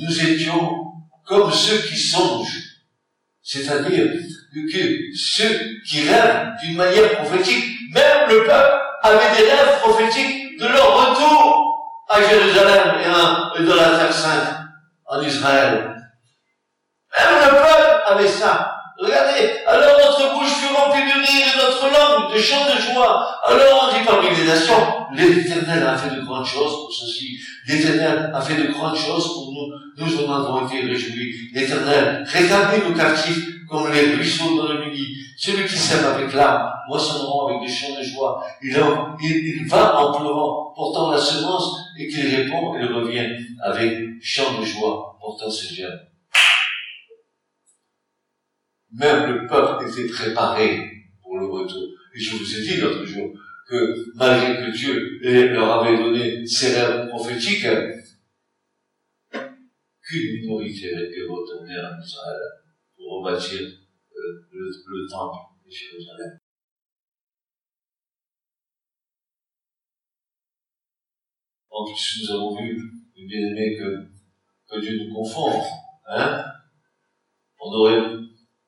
[0.00, 0.68] nous étions
[1.24, 2.80] comme ceux qui songent,
[3.40, 4.10] c'est-à-dire
[4.52, 10.66] que ceux qui rêvent d'une manière prophétique, même le peuple avait des rêves prophétiques de
[10.66, 11.72] leur retour
[12.08, 12.96] à Jérusalem
[13.58, 14.58] et dans la terre sainte
[15.06, 15.96] en Israël.
[17.18, 18.76] Même le peuple avait ça.
[18.98, 23.40] Regardez, alors notre bouche fut remplie de rire et notre langue de chants de joie.
[23.44, 27.38] Alors on dit parmi les nations, l'Éternel a fait de grandes choses pour ceci.
[27.66, 30.06] L'Éternel a fait de grandes choses pour nous.
[30.06, 31.50] Nous en avons été réjouis.
[31.54, 35.16] L'Éternel rétablit nos captifs comme les ruisseaux dans le midi.
[35.38, 38.44] Celui qui sème avec l'âme, moissonneront avec des chants de joie.
[38.62, 38.70] Il,
[39.66, 43.26] va en pleurant, portant la semence, et qu'il répond, il revient
[43.62, 46.00] avec chants de joie, portant ses germes.
[48.92, 50.90] Même le peuple était préparé
[51.22, 51.88] pour le retour.
[52.14, 53.30] Et je vous ai dit l'autre jour
[53.66, 57.66] que malgré que Dieu leur avait donné ses rêves prophétiques,
[59.32, 62.61] qu'une minorité est retournée en Israël
[63.20, 66.38] rebâtir euh, le, temple de Jérusalem.
[71.70, 74.08] En plus, nous avons vu, bien aimé, que,
[74.68, 75.62] que Dieu nous confond.
[76.06, 76.44] Hein
[77.60, 78.02] on aurait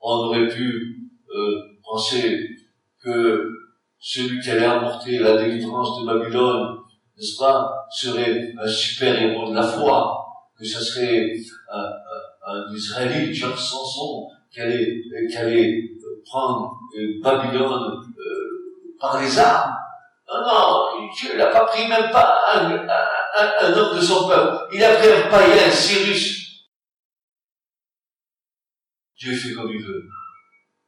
[0.00, 2.48] on aurait pu euh, penser
[3.02, 3.50] que
[3.98, 6.78] celui qui allait apporter la délivrance de Babylone,
[7.16, 10.26] n'est-ce pas, serait un super héros de la foi,
[10.59, 11.35] que ce serait
[11.72, 11.90] un,
[12.46, 15.83] un, Israélite, Jean Samson, qui allait, qui allait
[16.24, 19.76] prendre euh, Babylone euh, par les armes.
[20.28, 22.87] Non, non, Dieu n'a pas pris même pas un,
[23.37, 24.68] un, homme de son peuple.
[24.72, 26.44] Il a pris un païen, Cyrus,
[29.16, 30.09] Dieu fait comme il veut.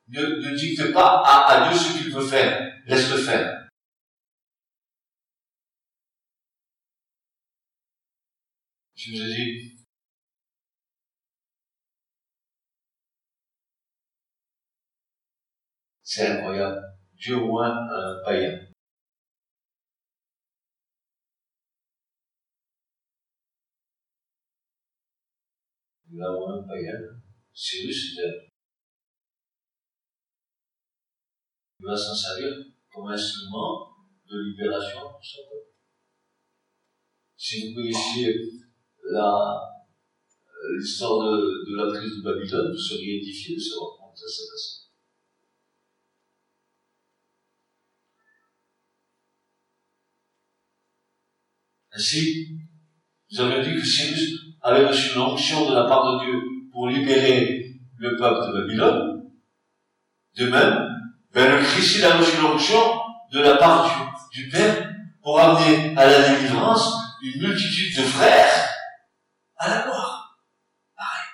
[0.08, 2.72] Ne, ne dicte pas à, Dieu ce qu'il veut faire.
[2.86, 3.68] Laisse-le faire.
[8.94, 9.75] Je vous ai dit,
[16.16, 16.80] c'est incroyable.
[17.14, 18.58] Dieu oint un païen.
[26.10, 27.20] Il a un païen.
[27.52, 28.16] Cyrus,
[31.78, 33.90] il va s'en servir comme instrument
[34.26, 35.74] de libération pour son peuple.
[37.36, 38.32] Si vous connaissiez
[40.78, 44.48] l'histoire de, de, la prise de Babylone, vous seriez édifié de savoir comment ça s'est
[44.50, 44.85] passé.
[51.96, 52.58] Ainsi,
[53.30, 57.74] nous avons dit que Cyrus avait reçu l'onction de la part de Dieu pour libérer
[57.96, 59.30] le peuple de Babylone.
[60.36, 60.88] De même,
[61.32, 63.00] ben, le Christ, il a reçu l'onction
[63.32, 64.92] de la part du, Père
[65.22, 68.68] pour amener à la délivrance une multitude de frères
[69.56, 70.38] à la gloire.
[70.94, 71.28] Pareil.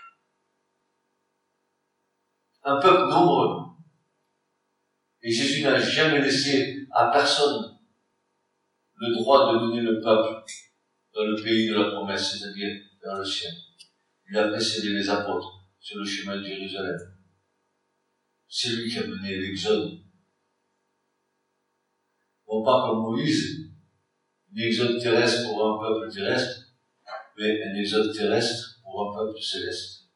[2.63, 3.73] Un peuple nombreux.
[5.23, 7.72] Et Jésus n'a jamais laissé à personne
[9.03, 10.45] le droit de donner le peuple
[11.15, 13.53] dans le pays de la promesse, c'est-à-dire dans le ciel
[14.33, 16.99] il a précédé les apôtres sur le chemin de Jérusalem.
[18.49, 20.01] C'est lui qui a mené l'exode.
[22.49, 23.73] Non pas comme Moïse,
[24.55, 26.63] un exode terrestre pour un peuple terrestre,
[27.37, 30.09] mais un exode terrestre pour un peuple céleste.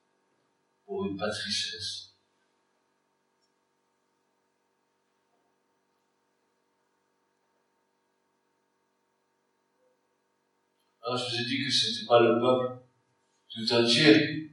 [0.86, 2.05] pour une patrie céleste.
[11.06, 12.80] Alors je vous ai dit que ce n'était pas le peuple
[13.48, 14.50] tout entier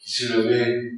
[0.00, 0.90] qui s'est levé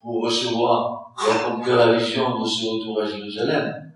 [0.00, 3.92] pour recevoir et accomplir la vision de ce retour à Jérusalem,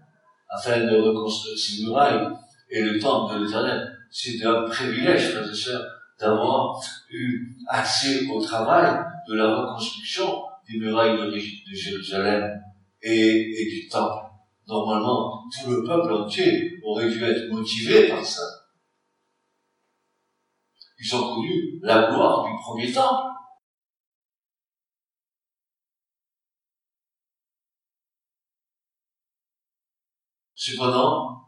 [0.50, 2.28] afin de reconstruire ses murailles
[2.68, 3.98] et le temple de l'éternel.
[4.10, 5.86] C'est un privilège, frères et sœurs,
[6.20, 6.78] d'avoir
[7.10, 8.94] eu accès au travail
[9.26, 12.60] de la reconstruction des murailles de, Jérusalem
[13.00, 14.26] et, et du temple.
[14.66, 18.57] Normalement, tout le peuple entier aurait dû être motivé par ça.
[20.98, 23.28] Ils ont connu la gloire du premier temple.
[30.54, 31.38] Cependant,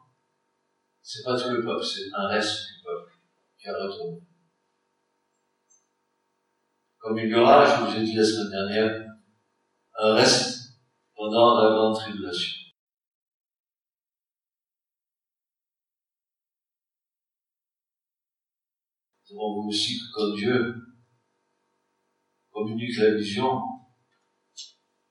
[1.02, 3.12] c'est pas tout le peuple, c'est un reste du peuple
[3.58, 4.20] qui a retourné.
[6.98, 9.06] Comme il y aura, je vous ai dit la semaine dernière,
[9.98, 10.78] un reste
[11.16, 12.59] pendant la grande tribulation.
[19.32, 20.74] Avons vu aussi que quand Dieu
[22.50, 23.60] communique la vision,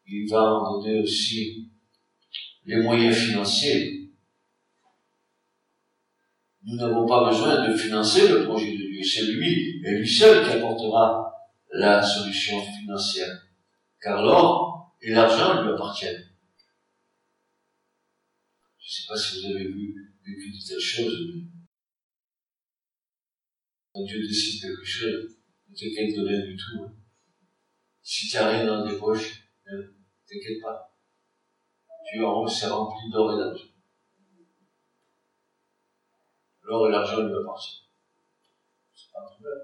[0.05, 1.71] il va en donner aussi
[2.65, 4.11] les moyens financiers.
[6.63, 9.03] Nous n'avons pas besoin de financer le projet de Dieu.
[9.03, 11.33] C'est lui et lui seul qui apportera
[11.71, 13.47] la solution financière.
[14.01, 16.29] Car l'or et l'argent lui appartiennent.
[18.79, 20.79] Je ne sais pas si vous avez vu, vécu de telles
[21.35, 21.58] mais
[23.93, 25.37] quand Dieu décide quelque chose,
[25.67, 26.83] ne t'inquiète de rien du tout.
[26.83, 26.93] Hein.
[28.01, 29.85] Si tu n'as rien dans tes poches, ne hein,
[30.27, 30.95] t'inquiète pas.
[32.09, 33.65] Tu en haut, c'est rempli d'or et d'argent.
[36.63, 37.87] L'or et l'argent lui appartiennent.
[38.93, 39.59] C'est pas un problème.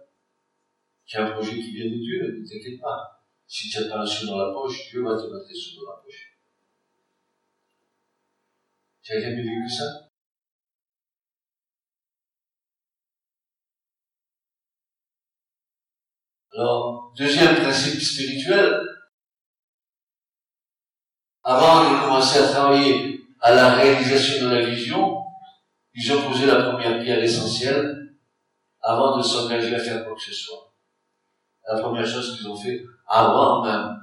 [1.05, 3.23] Tu as un projet qui vient de Dieu, ne t'inquiète pas.
[3.47, 5.81] Si tu n'as pas un sou dans la poche, Dieu va te mettre des sous
[5.81, 6.39] dans la poche.
[9.03, 10.04] Tu as jamais vécu ça?
[16.57, 18.79] Alors, deuxième principe spirituel,
[21.43, 25.17] avant de commencer à travailler à la réalisation de la vision,
[25.93, 28.15] ils ont posé la première pierre essentielle
[28.81, 30.73] avant de s'engager à faire quoi que ce soit.
[31.67, 33.99] La première chose qu'ils ont fait, avant même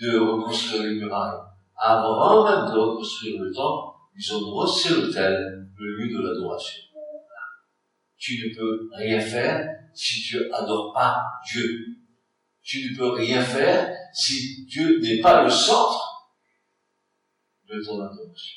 [0.00, 1.40] de reconstruire les murailles,
[1.76, 6.82] avant même de reconstruire le temple, ils ont brossé l'autel, le lieu de l'adoration.
[8.16, 11.86] Tu ne peux rien faire si tu adores pas Dieu.
[12.62, 16.30] Tu ne peux rien faire si Dieu n'est pas le centre
[17.68, 18.56] de ton adoration.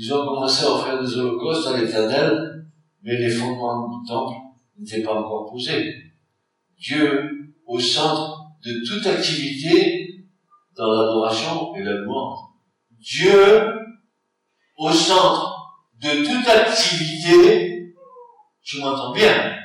[0.00, 2.66] Ils ont commencé à offrir des holocaustes à l'éternel,
[3.02, 4.36] mais les fondements du temple
[4.78, 5.92] n'étaient pas encore posés.
[6.78, 9.97] Dieu au centre de toute activité
[10.78, 12.38] dans l'adoration et la louange.
[12.92, 13.74] Dieu
[14.76, 17.94] au centre de toute activité,
[18.62, 19.58] tu m'entends bien,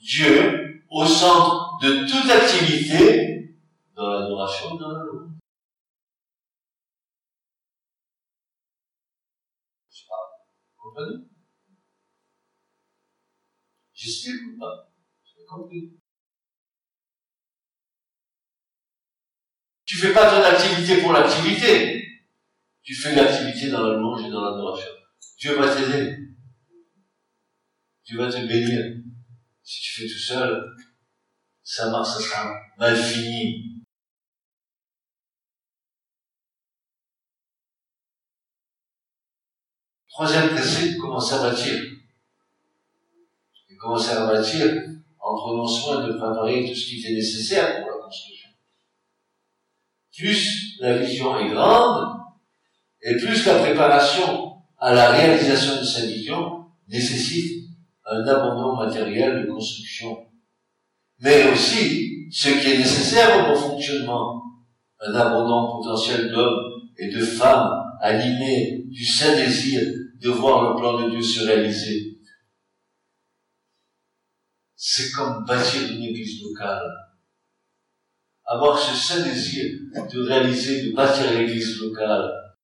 [0.00, 3.56] Dieu au centre de toute activité
[3.96, 5.30] dans l'adoration et dans la louange.
[10.82, 11.24] comprenez?
[13.92, 14.90] J'explique ou pas?
[15.24, 15.99] J'ai compris.
[19.90, 22.00] Tu fais pas ton activité pour l'activité.
[22.80, 24.88] Tu fais l'activité dans la louange et dans l'adoration.
[25.36, 26.16] Dieu va t'aider.
[28.04, 29.02] Dieu va te bénir.
[29.64, 30.76] Si tu fais tout seul,
[31.64, 33.82] ça marche, ça sera mal fini.
[40.08, 41.82] Troisième principe, commencer à bâtir.
[43.68, 44.72] Et commencer à bâtir
[45.18, 47.79] en prenant soin de préparer tout ce qui était nécessaire.
[50.16, 52.20] Plus la vision est grande,
[53.02, 57.68] et plus la préparation à la réalisation de sa vision nécessite
[58.04, 60.26] un abondant matériel de construction.
[61.20, 64.42] Mais aussi ce qui est nécessaire au bon fonctionnement,
[65.00, 69.80] un abondant potentiel d'hommes et de femmes animés du saint désir
[70.20, 72.18] de voir le plan de Dieu se réaliser.
[74.76, 77.09] C'est comme bâtir une église locale
[78.50, 82.56] avoir ce saint désir de réaliser, de bâtir l'église locale.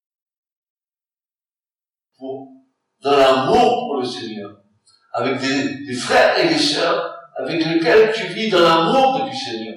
[2.19, 4.65] Dans l'amour pour le Seigneur,
[5.13, 9.77] avec des, des frères et des sœurs avec lesquels tu vis dans l'amour du Seigneur.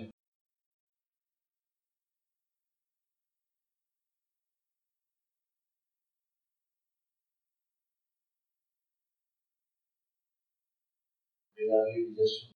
[11.58, 12.48] Et la réalisation.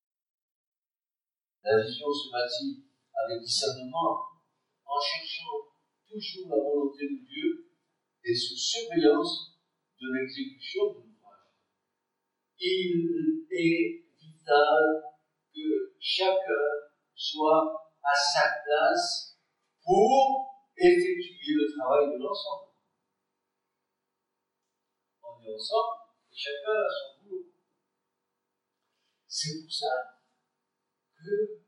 [1.64, 2.93] La vision se bâtit
[3.26, 4.28] avec discernement,
[4.86, 5.74] en cherchant
[6.08, 7.72] toujours la volonté de Dieu
[8.24, 9.60] et sous surveillance
[10.00, 11.54] de l'exécution de l'ouvrage.
[12.60, 15.04] Il est vital
[15.54, 19.38] que chacun soit à sa place
[19.84, 22.72] pour effectuer le travail de l'ensemble.
[25.24, 26.00] On est ensemble
[26.32, 27.46] et chacun a son boulot.
[29.28, 30.22] C'est pour ça
[31.18, 31.63] que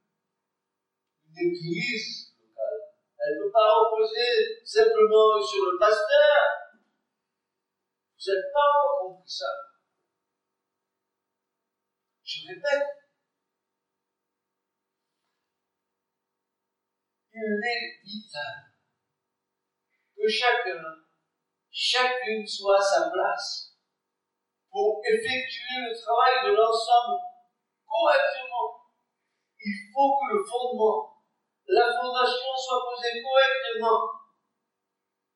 [1.36, 6.39] une église locale, elle ne peut pas reposer simplement sur le pasteur.
[8.17, 9.51] Vous n'avez pas encore compris ça.
[12.23, 12.88] Je répète,
[17.33, 18.75] il est vital
[20.15, 20.81] que chacun,
[21.69, 23.75] chacune soit à sa place
[24.71, 27.21] pour effectuer le travail de l'ensemble
[27.86, 28.89] correctement.
[29.59, 31.14] Il faut que le fondement,
[31.68, 34.11] la fondation soit posée correctement,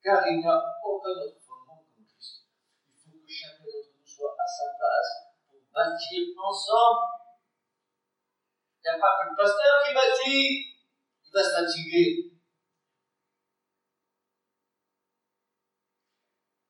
[0.03, 2.45] car il n'y a aucun autre fondement comme Christ.
[2.87, 5.11] Il faut que chacun d'entre nous soit à sa place
[5.49, 7.19] pour bâtir ensemble.
[8.77, 10.49] Il n'y a pas que le pasteur qui bâtit,
[11.25, 12.39] il va se fatiguer.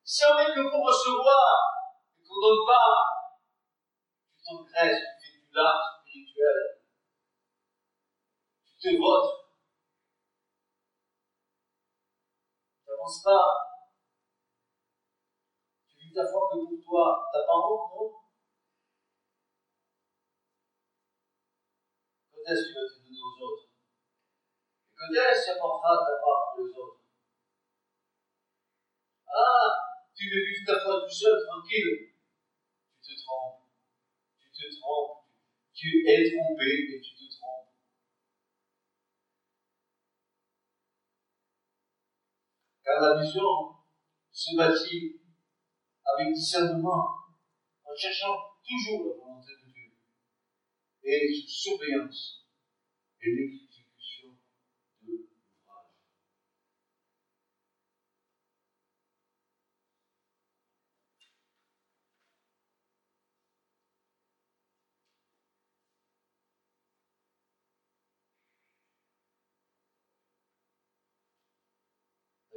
[0.03, 1.70] Si on est que pour recevoir
[2.18, 2.91] et qu'on ne donne pas,
[4.36, 6.82] tu t'engraisses, tu fais du lard spirituel,
[8.66, 9.38] tu te votes,
[12.99, 13.47] tu n'avances pas,
[15.87, 17.87] tu vis ta foi que pour toi, t'as pas non?
[22.31, 23.69] Quand est-ce que tu vas te donner aux autres?
[24.95, 27.01] Que Dieu s'apportera ta part pour les autres?
[29.27, 29.69] Ah,
[30.13, 32.15] tu veux vivre ta foi tout seul, tranquille.
[33.01, 33.63] Tu te trompes.
[34.41, 35.23] Tu te trompes.
[35.73, 37.69] Tu es trompé et tu te trompes.
[42.89, 43.75] Car la vision
[44.31, 45.21] se bâtit
[46.03, 47.05] avec discernement,
[47.85, 48.35] en cherchant
[48.67, 49.91] toujours la volonté de Dieu
[51.03, 52.47] et sous surveillance
[53.21, 53.68] et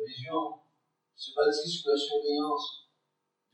[0.07, 0.61] vision
[1.15, 2.89] se bâtit sous la surveillance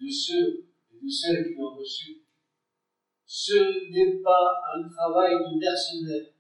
[0.01, 2.23] de ceux et de celles qui l'ont reçu.
[3.27, 6.33] Ce n'est pas un travail de mercenaire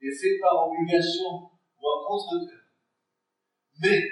[0.00, 1.50] et fait par obligation
[1.80, 2.64] ou à contre-cœur,
[3.80, 4.02] mais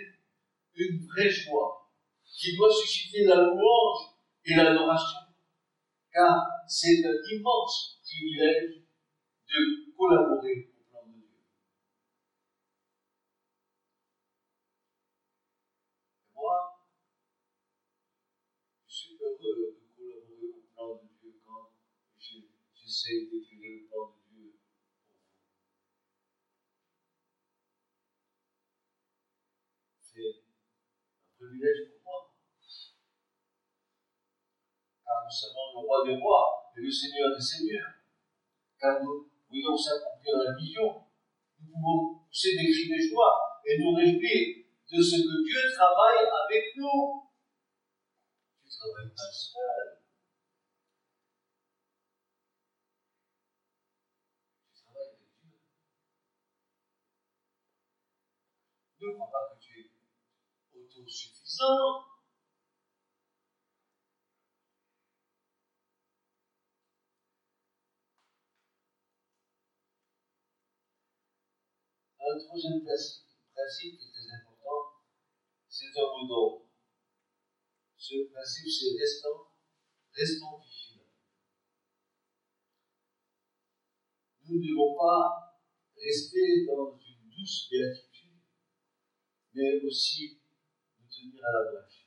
[0.75, 1.91] une vraie joie
[2.25, 5.19] qui doit susciter la louange et l'adoration,
[6.13, 8.83] car c'est un immense privilège
[9.49, 10.71] de collaborer
[23.07, 25.39] d'écrire le plan de Dieu pour vous?
[30.03, 32.35] C'est un privilège pour moi.
[35.05, 37.95] Car nous savons le roi des rois et le Seigneur des seigneurs.
[38.81, 41.07] Car nous voyons s'accomplir la vision.
[41.61, 46.27] Nous pouvons pousser des cris de joie et nous réjouir de ce que Dieu travaille
[46.27, 47.31] avec nous.
[48.63, 50.06] Tu travailles pas seul.
[59.09, 62.05] Ne crois pas que tu es autosuffisant.
[72.19, 74.99] Un troisième principe qui est très important,
[75.69, 76.67] c'est un mot d'ordre.
[77.97, 79.47] Ce principe, c'est restons,
[80.13, 81.13] restons vigilants.
[84.43, 85.63] Nous ne devons pas
[85.97, 88.16] rester dans une douce béatitude
[89.57, 90.39] mais aussi
[91.01, 92.07] nous tenir à la brèche.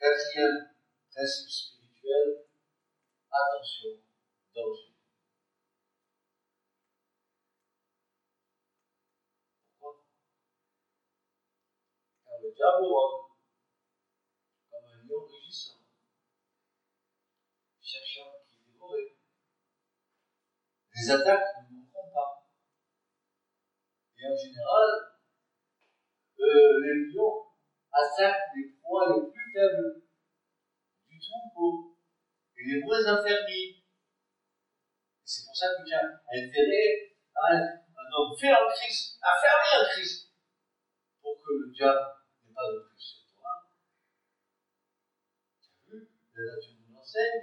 [0.00, 0.74] Quatrième
[1.08, 2.46] principe spirituel,
[3.30, 4.02] attention,
[4.52, 4.96] danger.
[9.78, 10.04] Pourquoi?
[12.24, 12.86] Car le diable
[14.68, 15.82] comme un lion rugissant,
[17.80, 19.16] cherchant qui dévorer.
[20.96, 21.65] Les attaques
[24.26, 24.90] en général,
[26.38, 27.46] euh, les lions
[27.92, 30.02] attaquent les proies les plus faibles
[31.08, 31.96] du troupeau
[32.56, 33.82] et les moins affermis.
[35.24, 39.88] C'est pour ça que tu as intérêt à un homme fait en Christ, affermi en
[39.90, 40.32] Christ,
[41.20, 42.06] pour que le diable
[42.44, 43.50] n'ait pas de plus sur toi.
[45.64, 47.42] Tu as vu, la nature nous enseigne,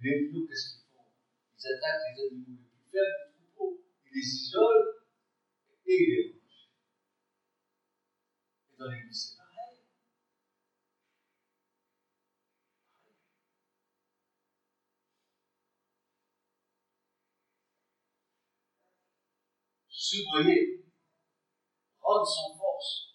[0.00, 1.06] les loups, qu'est-ce qu'ils font?
[1.56, 4.99] Ils attaquent les animaux les plus faibles du troupeau, ils les isolent
[5.90, 6.70] mangent.
[8.72, 9.84] Et dans l'église, c'est pareil.
[19.88, 20.84] Soudoyer,
[22.00, 23.14] rendre sans force,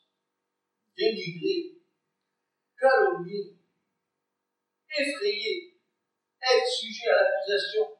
[0.95, 1.81] dénigrer,
[2.79, 3.57] calomnier,
[4.97, 5.81] effrayer,
[6.41, 7.97] être sujet à l'accusation,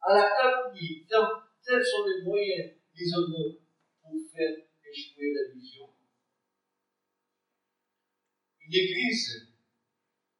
[0.00, 1.06] à la calomnie,
[1.64, 3.65] tels sont les moyens des hommes
[4.06, 5.92] pour faire échouer la vision.
[8.60, 9.52] Une église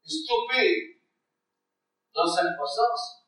[0.04, 1.02] stoppée
[2.14, 3.26] dans sa croissance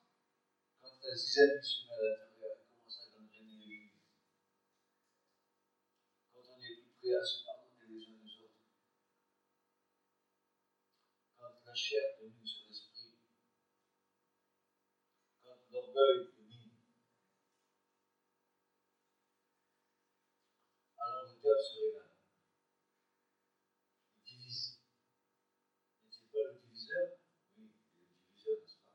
[0.81, 3.93] quand elle zizanie sur à l'intérieur commence à gangréner l'église.
[6.33, 8.65] Quand on est plus prêt à se pardonner les uns les autres.
[11.37, 13.19] Quand la chair domine sur l'esprit.
[15.43, 16.38] Quand l'orgueil
[21.49, 21.57] domine.
[21.57, 22.11] Alors le diable se révèle.
[24.17, 24.81] Il divise.
[26.05, 27.07] N'est-il pas le diviseur?
[27.57, 28.95] Oui, il est le diviseur, n'est-ce pas?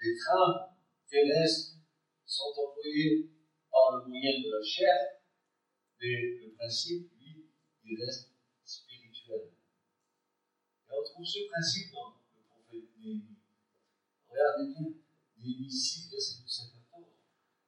[0.00, 0.60] Les trames
[1.08, 1.76] terrestres
[2.24, 3.30] sont employées
[3.70, 4.96] par le moyen de la chair,
[6.00, 7.50] mais le principe, lui,
[7.84, 8.30] il reste
[8.64, 9.52] spirituel.
[10.88, 13.38] Et on trouve ce principe dans le prophète Néhémie.
[14.28, 14.88] Regardez bien,
[15.40, 17.06] Néhémie 6, verset 12 à 14.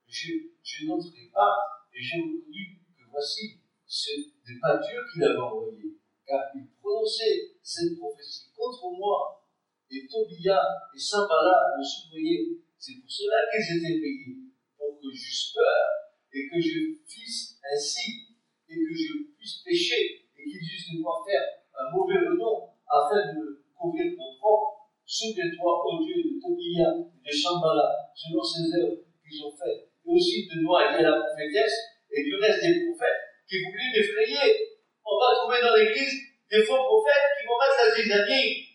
[0.06, 5.38] Je, je n'entrerai pas, et j'ai reconnu que voici, ce n'est pas Dieu qui l'avait
[5.38, 9.46] envoyé, car il prononçait cette prophétie contre moi,
[9.90, 10.60] et Tobia
[10.94, 12.58] et Sambala me soudoyaient.
[12.78, 14.38] C'est pour cela qu'ils étaient payés,
[14.78, 18.36] pour que j'eusse peur, et que je fisse ainsi,
[18.68, 21.42] et que je puisse pécher, et qu'ils eussent de moi faire
[21.74, 24.79] un mauvais renom, afin de me couvrir mon propre.
[25.10, 30.06] Souviens-toi, ô Dieu, de Tobia et de Shambhala, selon ces œuvres qu'ils ont faites, et
[30.06, 31.74] aussi de Noaï la prophétesse,
[32.14, 34.78] et du reste des prophètes, qui voulaient m'effrayer.
[35.02, 36.14] On va trouver dans l'église
[36.48, 38.70] des faux prophètes qui vont mettre la zizanie.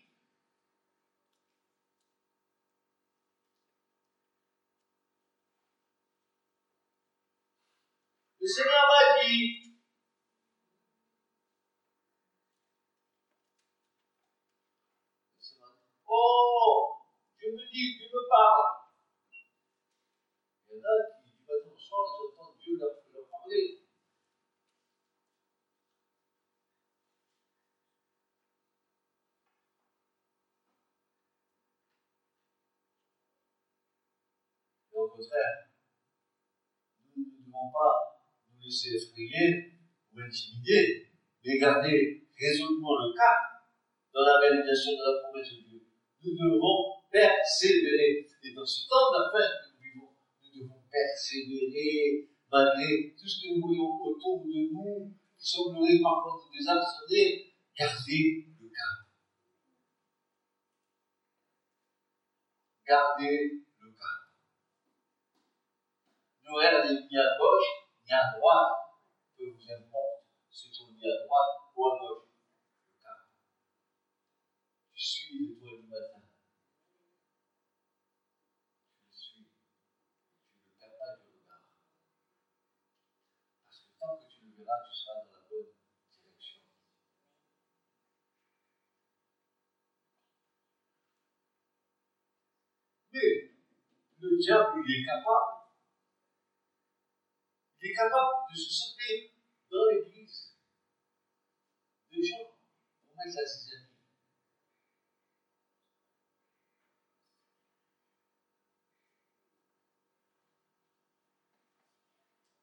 [8.42, 9.65] Le Seigneur m'a dit,
[16.18, 16.96] Oh,
[17.38, 18.88] je me dis, Dieu me parle.
[20.70, 23.84] Il y en a qui, du matin au soir, ils entendent Dieu leur, leur parler.
[34.94, 35.68] Et au contraire,
[37.18, 39.80] nous ne devons pas nous laisser effrayer
[40.14, 41.12] ou intimider,
[41.44, 43.56] mais garder résolument le cap
[44.14, 45.65] dans la réalisation de la promesse de Dieu.
[46.26, 48.28] Nous devons persévérer.
[48.44, 50.10] Et dans ce temps fin que nous vivons,
[50.42, 56.42] nous devons persévérer malgré tout ce que nous voyons autour de nous, qui semblerait parfois
[56.44, 58.98] nous désarçonner, garder le cap.
[62.88, 63.38] Garder
[63.80, 64.22] le cap.
[66.44, 67.70] Ne regardez ni à gauche,
[68.06, 68.74] ni à droite,
[69.38, 70.16] peu vous importe
[70.78, 72.28] qu'on dit à droite ou à gauche.
[72.28, 73.30] Le cap.
[74.94, 76.22] Tu suis l'étoile du matin.
[79.00, 79.48] Tu le suis.
[80.44, 81.64] Tu ne perds pas du regard.
[83.66, 84.18] Parce que tant
[84.66, 85.68] que tu seras dans la bonne
[86.12, 86.58] direction.
[93.14, 93.52] Mais
[94.20, 95.52] le diable, il est capable.
[97.82, 99.30] Il est capable de se sortir
[99.70, 100.56] dans l'église
[102.12, 102.58] de gens
[103.04, 103.86] pour mettre la zizanie.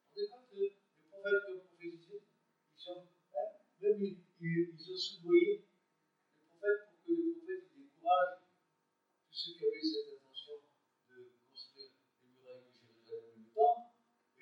[0.08, 2.22] Vous savez quand le, le prophète qui a prophétisé,
[2.76, 3.48] ils sont, hein,
[3.80, 8.42] même ils, ils, ont soudoyé le prophète pour que le prophète décourage
[9.30, 10.54] tous ceux qui avaient cette intention
[11.08, 11.90] de construire
[12.22, 13.86] les murailles de Jérusalem et le temple.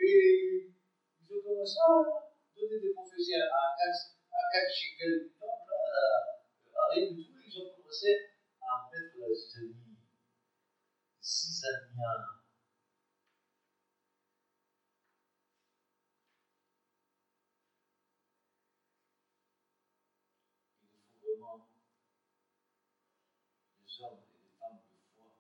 [0.01, 0.73] Et
[1.21, 7.25] ils ont commencé à donner des prophéties à, quatre, à du temple, à, rien du
[7.25, 7.37] tout.
[7.45, 9.91] Ils ont commencé à mettre la zizanie.
[23.91, 25.37] des hommes et des femmes de foi,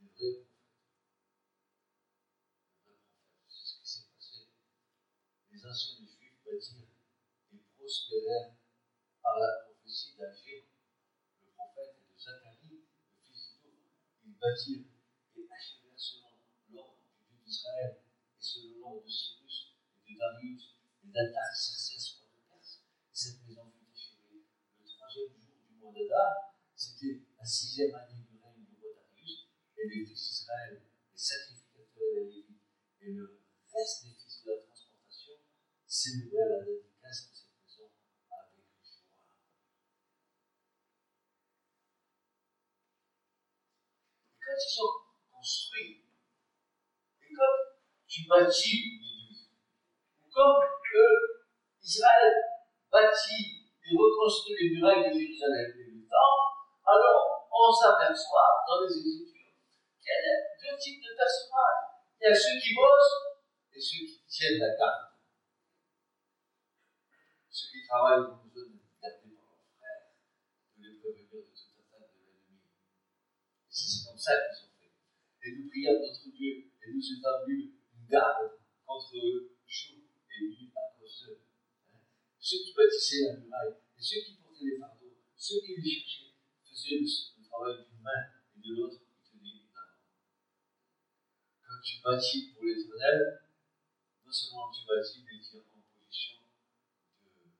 [0.00, 0.76] des vrais prophètes.
[2.60, 3.44] Des vrais prophètes.
[3.48, 4.38] C'est ce qui s'est passé.
[5.50, 6.92] Les anciens juifs bâtirent
[7.52, 7.62] et
[9.22, 10.64] par la prophétie d'Agir,
[11.40, 12.84] le prophète, et de Zacharie, le
[13.24, 13.72] fils d'Ido.
[14.26, 14.84] Ils bâtirent
[15.36, 16.28] et achevèrent selon
[16.70, 18.02] l'ordre du Dieu d'Israël
[18.38, 22.80] et selon l'ordre de Cyrus et de Darius et d'Artaxerxès, roi de Perse.
[23.12, 24.44] Cette maison fut achevée
[24.80, 26.54] le troisième jour du mois d'Adar.
[26.76, 29.48] C'était la sixième année du règne du roi Darius.
[29.78, 30.82] Et les fils d'Israël,
[31.12, 32.52] les sacrificateurs et les
[33.04, 33.40] et le
[33.72, 35.34] reste des fils de la transportation
[35.86, 37.90] célébraient la dédicace de cette maison
[38.30, 39.02] avec joie.
[44.40, 46.04] Et quand ils ont construit,
[47.22, 47.60] et comme
[48.06, 49.48] tu bâtis une église,
[50.20, 50.60] ou comme
[51.82, 52.32] Israël
[52.90, 56.52] bâtit et reconstruit les murailles de Jérusalem et du Temple,
[56.84, 59.56] alors on s'aperçoit dans les Écritures
[59.98, 62.04] qu'il y a deux types de personnages.
[62.20, 63.40] Il y a ceux qui bossent
[63.72, 65.16] et ceux qui tiennent la garde.
[67.50, 70.12] Ceux qui travaillent ont besoin de garder par leurs frères,
[70.76, 72.60] de les prévenir de toute attaque de l'ennemi.
[73.68, 78.52] C'est comme Et nous prions notre Dieu et nous établissons une garde
[78.86, 79.98] contre eux jour
[80.30, 81.40] et nuit à cause d'eux.
[81.92, 81.98] Hein.
[82.38, 86.34] Ceux qui bâtissaient la muraille et ceux qui portaient les fardeaux, ceux qui les cherchaient,
[86.62, 87.06] faisaient le,
[87.38, 89.90] le travail d'une main et de l'autre, ils tenaient une main.
[91.66, 93.42] Quand tu bâtis pour l'éternel,
[94.24, 97.58] non seulement tu bâtis, mais tu es en position de, de veille.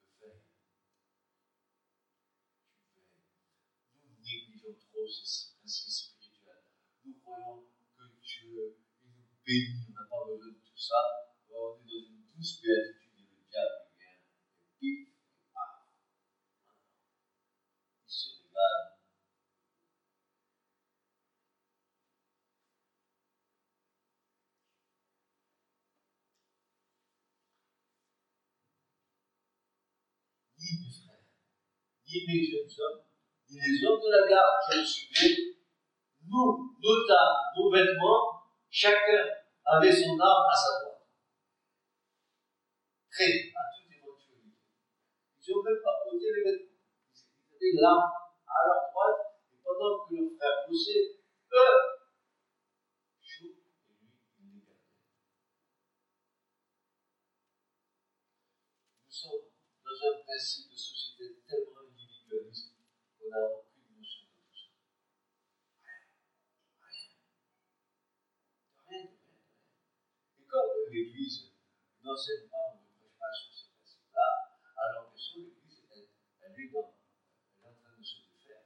[0.00, 0.40] Tu veilles.
[4.02, 6.62] Nous négligeons trop ces principes spirituels.
[7.04, 7.66] Nous croyons
[7.98, 10.94] que Dieu nous bénit, on n'a pas besoin de tout ça.
[11.48, 14.14] On est dans une douce béatitude et le diable vient
[14.54, 15.90] et pif et paf.
[18.06, 19.00] Il se régale.
[30.58, 31.26] Ni mes frères,
[32.06, 33.09] ni mes jeunes hommes,
[33.50, 35.58] ni les hommes de la garde qui nous suivaient,
[36.28, 39.26] nous, nos tables, nos vêtements, chacun
[39.64, 41.02] avait son arme à sa droite.
[43.10, 44.54] Prêt à toute éventualité.
[44.54, 46.78] Ils n'ont même pas posé les vêtements.
[47.50, 48.12] Ils avaient l'arme
[48.46, 49.20] à leur droite,
[49.50, 51.18] et pendant que leurs frères poussaient,
[51.52, 51.98] eux.
[59.06, 59.50] Nous sommes
[59.84, 62.69] dans un principe de société tellement individualiste
[63.38, 64.70] aucune notion de tout ça.
[65.84, 66.00] Rien.
[66.80, 67.10] Rien.
[68.88, 69.06] Rien rien.
[70.38, 71.52] Et comme l'Église
[72.02, 76.10] n'enseigne pas ou ne prêche pas sur ce principe-là, alors bien sûr l'Église, elle, est
[76.42, 76.76] elle
[77.62, 78.64] en train de se défaire.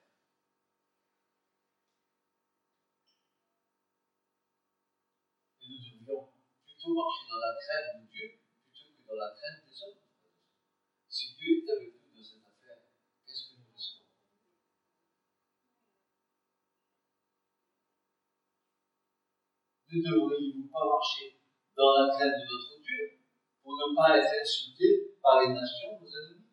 [5.60, 6.32] Et nous devrions
[6.64, 8.38] plutôt marcher dans la crainte de Dieu
[8.72, 10.00] plutôt que dans la crainte des hommes.
[11.08, 12.82] Si Dieu est avec nous dans cette affaire,
[13.26, 14.04] qu'est-ce que nous risquons
[19.94, 21.38] Ne devriez-vous pas marcher
[21.76, 23.22] dans la crainte de notre Dieu
[23.62, 26.50] pour ne pas être insultés par les nations, nos ennemis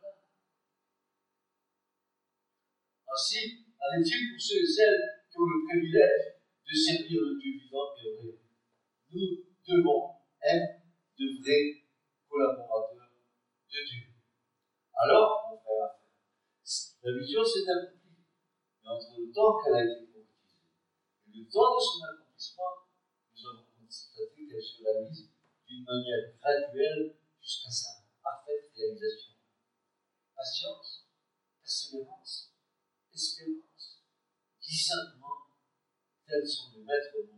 [0.00, 0.16] Voilà.
[3.12, 7.52] Ainsi, en est-il pour ceux et celles qui ont le privilège de servir le Dieu
[7.60, 8.40] vivant et vrai
[9.12, 10.88] Nous devons être
[11.18, 11.84] de vrais
[12.30, 14.08] collaborateurs de Dieu.
[14.94, 16.00] Alors, mon frère,
[17.04, 18.24] la vision s'est accomplie.
[18.82, 20.64] Mais entre le temps qu'elle a été prophétisée
[21.28, 25.30] et le temps de son accomplissement, nous avons constaté qu'elle se réalise
[25.66, 27.88] d'une manière graduelle jusqu'à sa
[28.22, 29.32] parfaite réalisation.
[30.36, 31.08] Patience,
[31.60, 32.54] persévérance,
[33.12, 34.04] espérance,
[34.60, 35.50] discernement,
[36.28, 37.37] tels sont les maîtres mots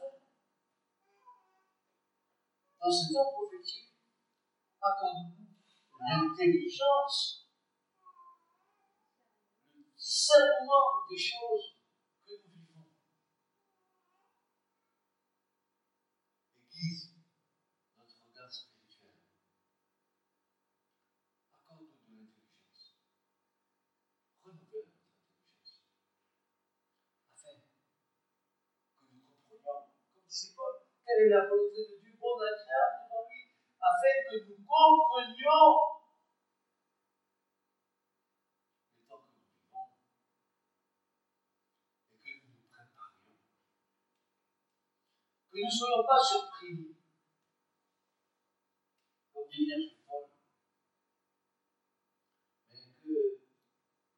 [2.81, 3.93] Dans ce temps prophétique,
[4.81, 5.51] attendons-nous
[5.99, 7.47] l'intelligence,
[9.75, 11.77] le discernement des choses
[12.25, 12.89] que nous vivons.
[16.57, 17.13] Aiguise
[17.99, 19.13] notre regard spirituel.
[21.53, 22.97] Accorde-nous de l'intelligence.
[24.43, 25.81] Renouvelle notre intelligence.
[27.29, 27.69] Afin que
[29.05, 29.37] nous comprenions,
[30.01, 30.73] comme disait Paul,
[31.05, 32.00] quelle est la volonté de Dieu
[33.81, 35.67] afin que nous comprenions
[38.95, 39.89] le temps que nous vivons
[42.11, 43.41] et que nous nous préparions.
[45.49, 46.95] Que nous ne soyons pas surpris,
[49.33, 50.29] comme des vierges folles,
[52.69, 53.15] mais que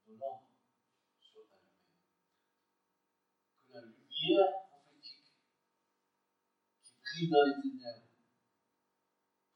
[0.07, 0.51] nos lampes
[1.21, 2.03] soient allumées,
[3.65, 4.62] que la lumière
[7.21, 8.09] dans les ténèbres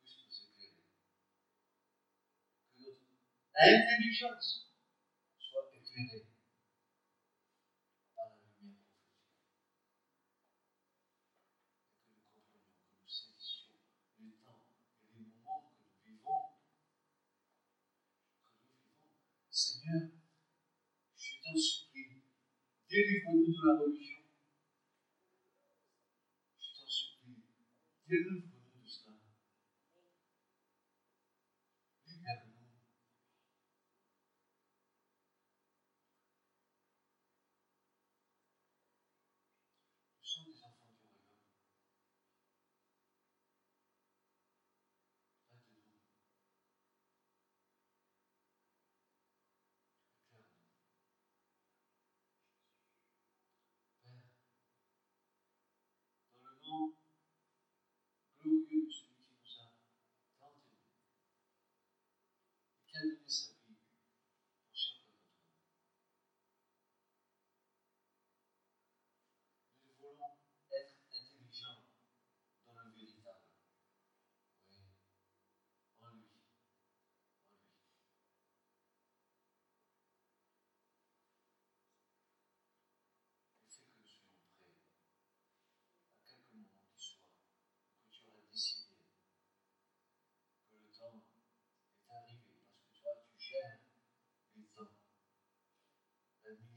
[0.03, 0.85] puisse nous éclairer.
[2.77, 4.69] Que notre intelligence
[5.39, 6.27] soit éclairée
[8.15, 9.41] par la lumière prophétique.
[11.89, 13.73] Et que nous comprenions, que nous saisissions
[14.19, 14.61] les temps
[15.01, 16.61] et les moments que nous vivons.
[18.37, 19.17] Que nous vivons.
[19.49, 20.03] Seigneur,
[21.17, 22.21] je t'en supplie,
[22.87, 24.16] délivre-nous de la religion.
[28.09, 28.57] Délivre-nous
[40.37, 41.27] sommes des enfants du royaume.
[56.33, 56.55] Dans le
[58.39, 59.71] glorieux de celui qui nous a
[60.39, 60.87] tant aimés
[63.03, 63.56] et qui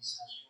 [0.01, 0.50] discussion.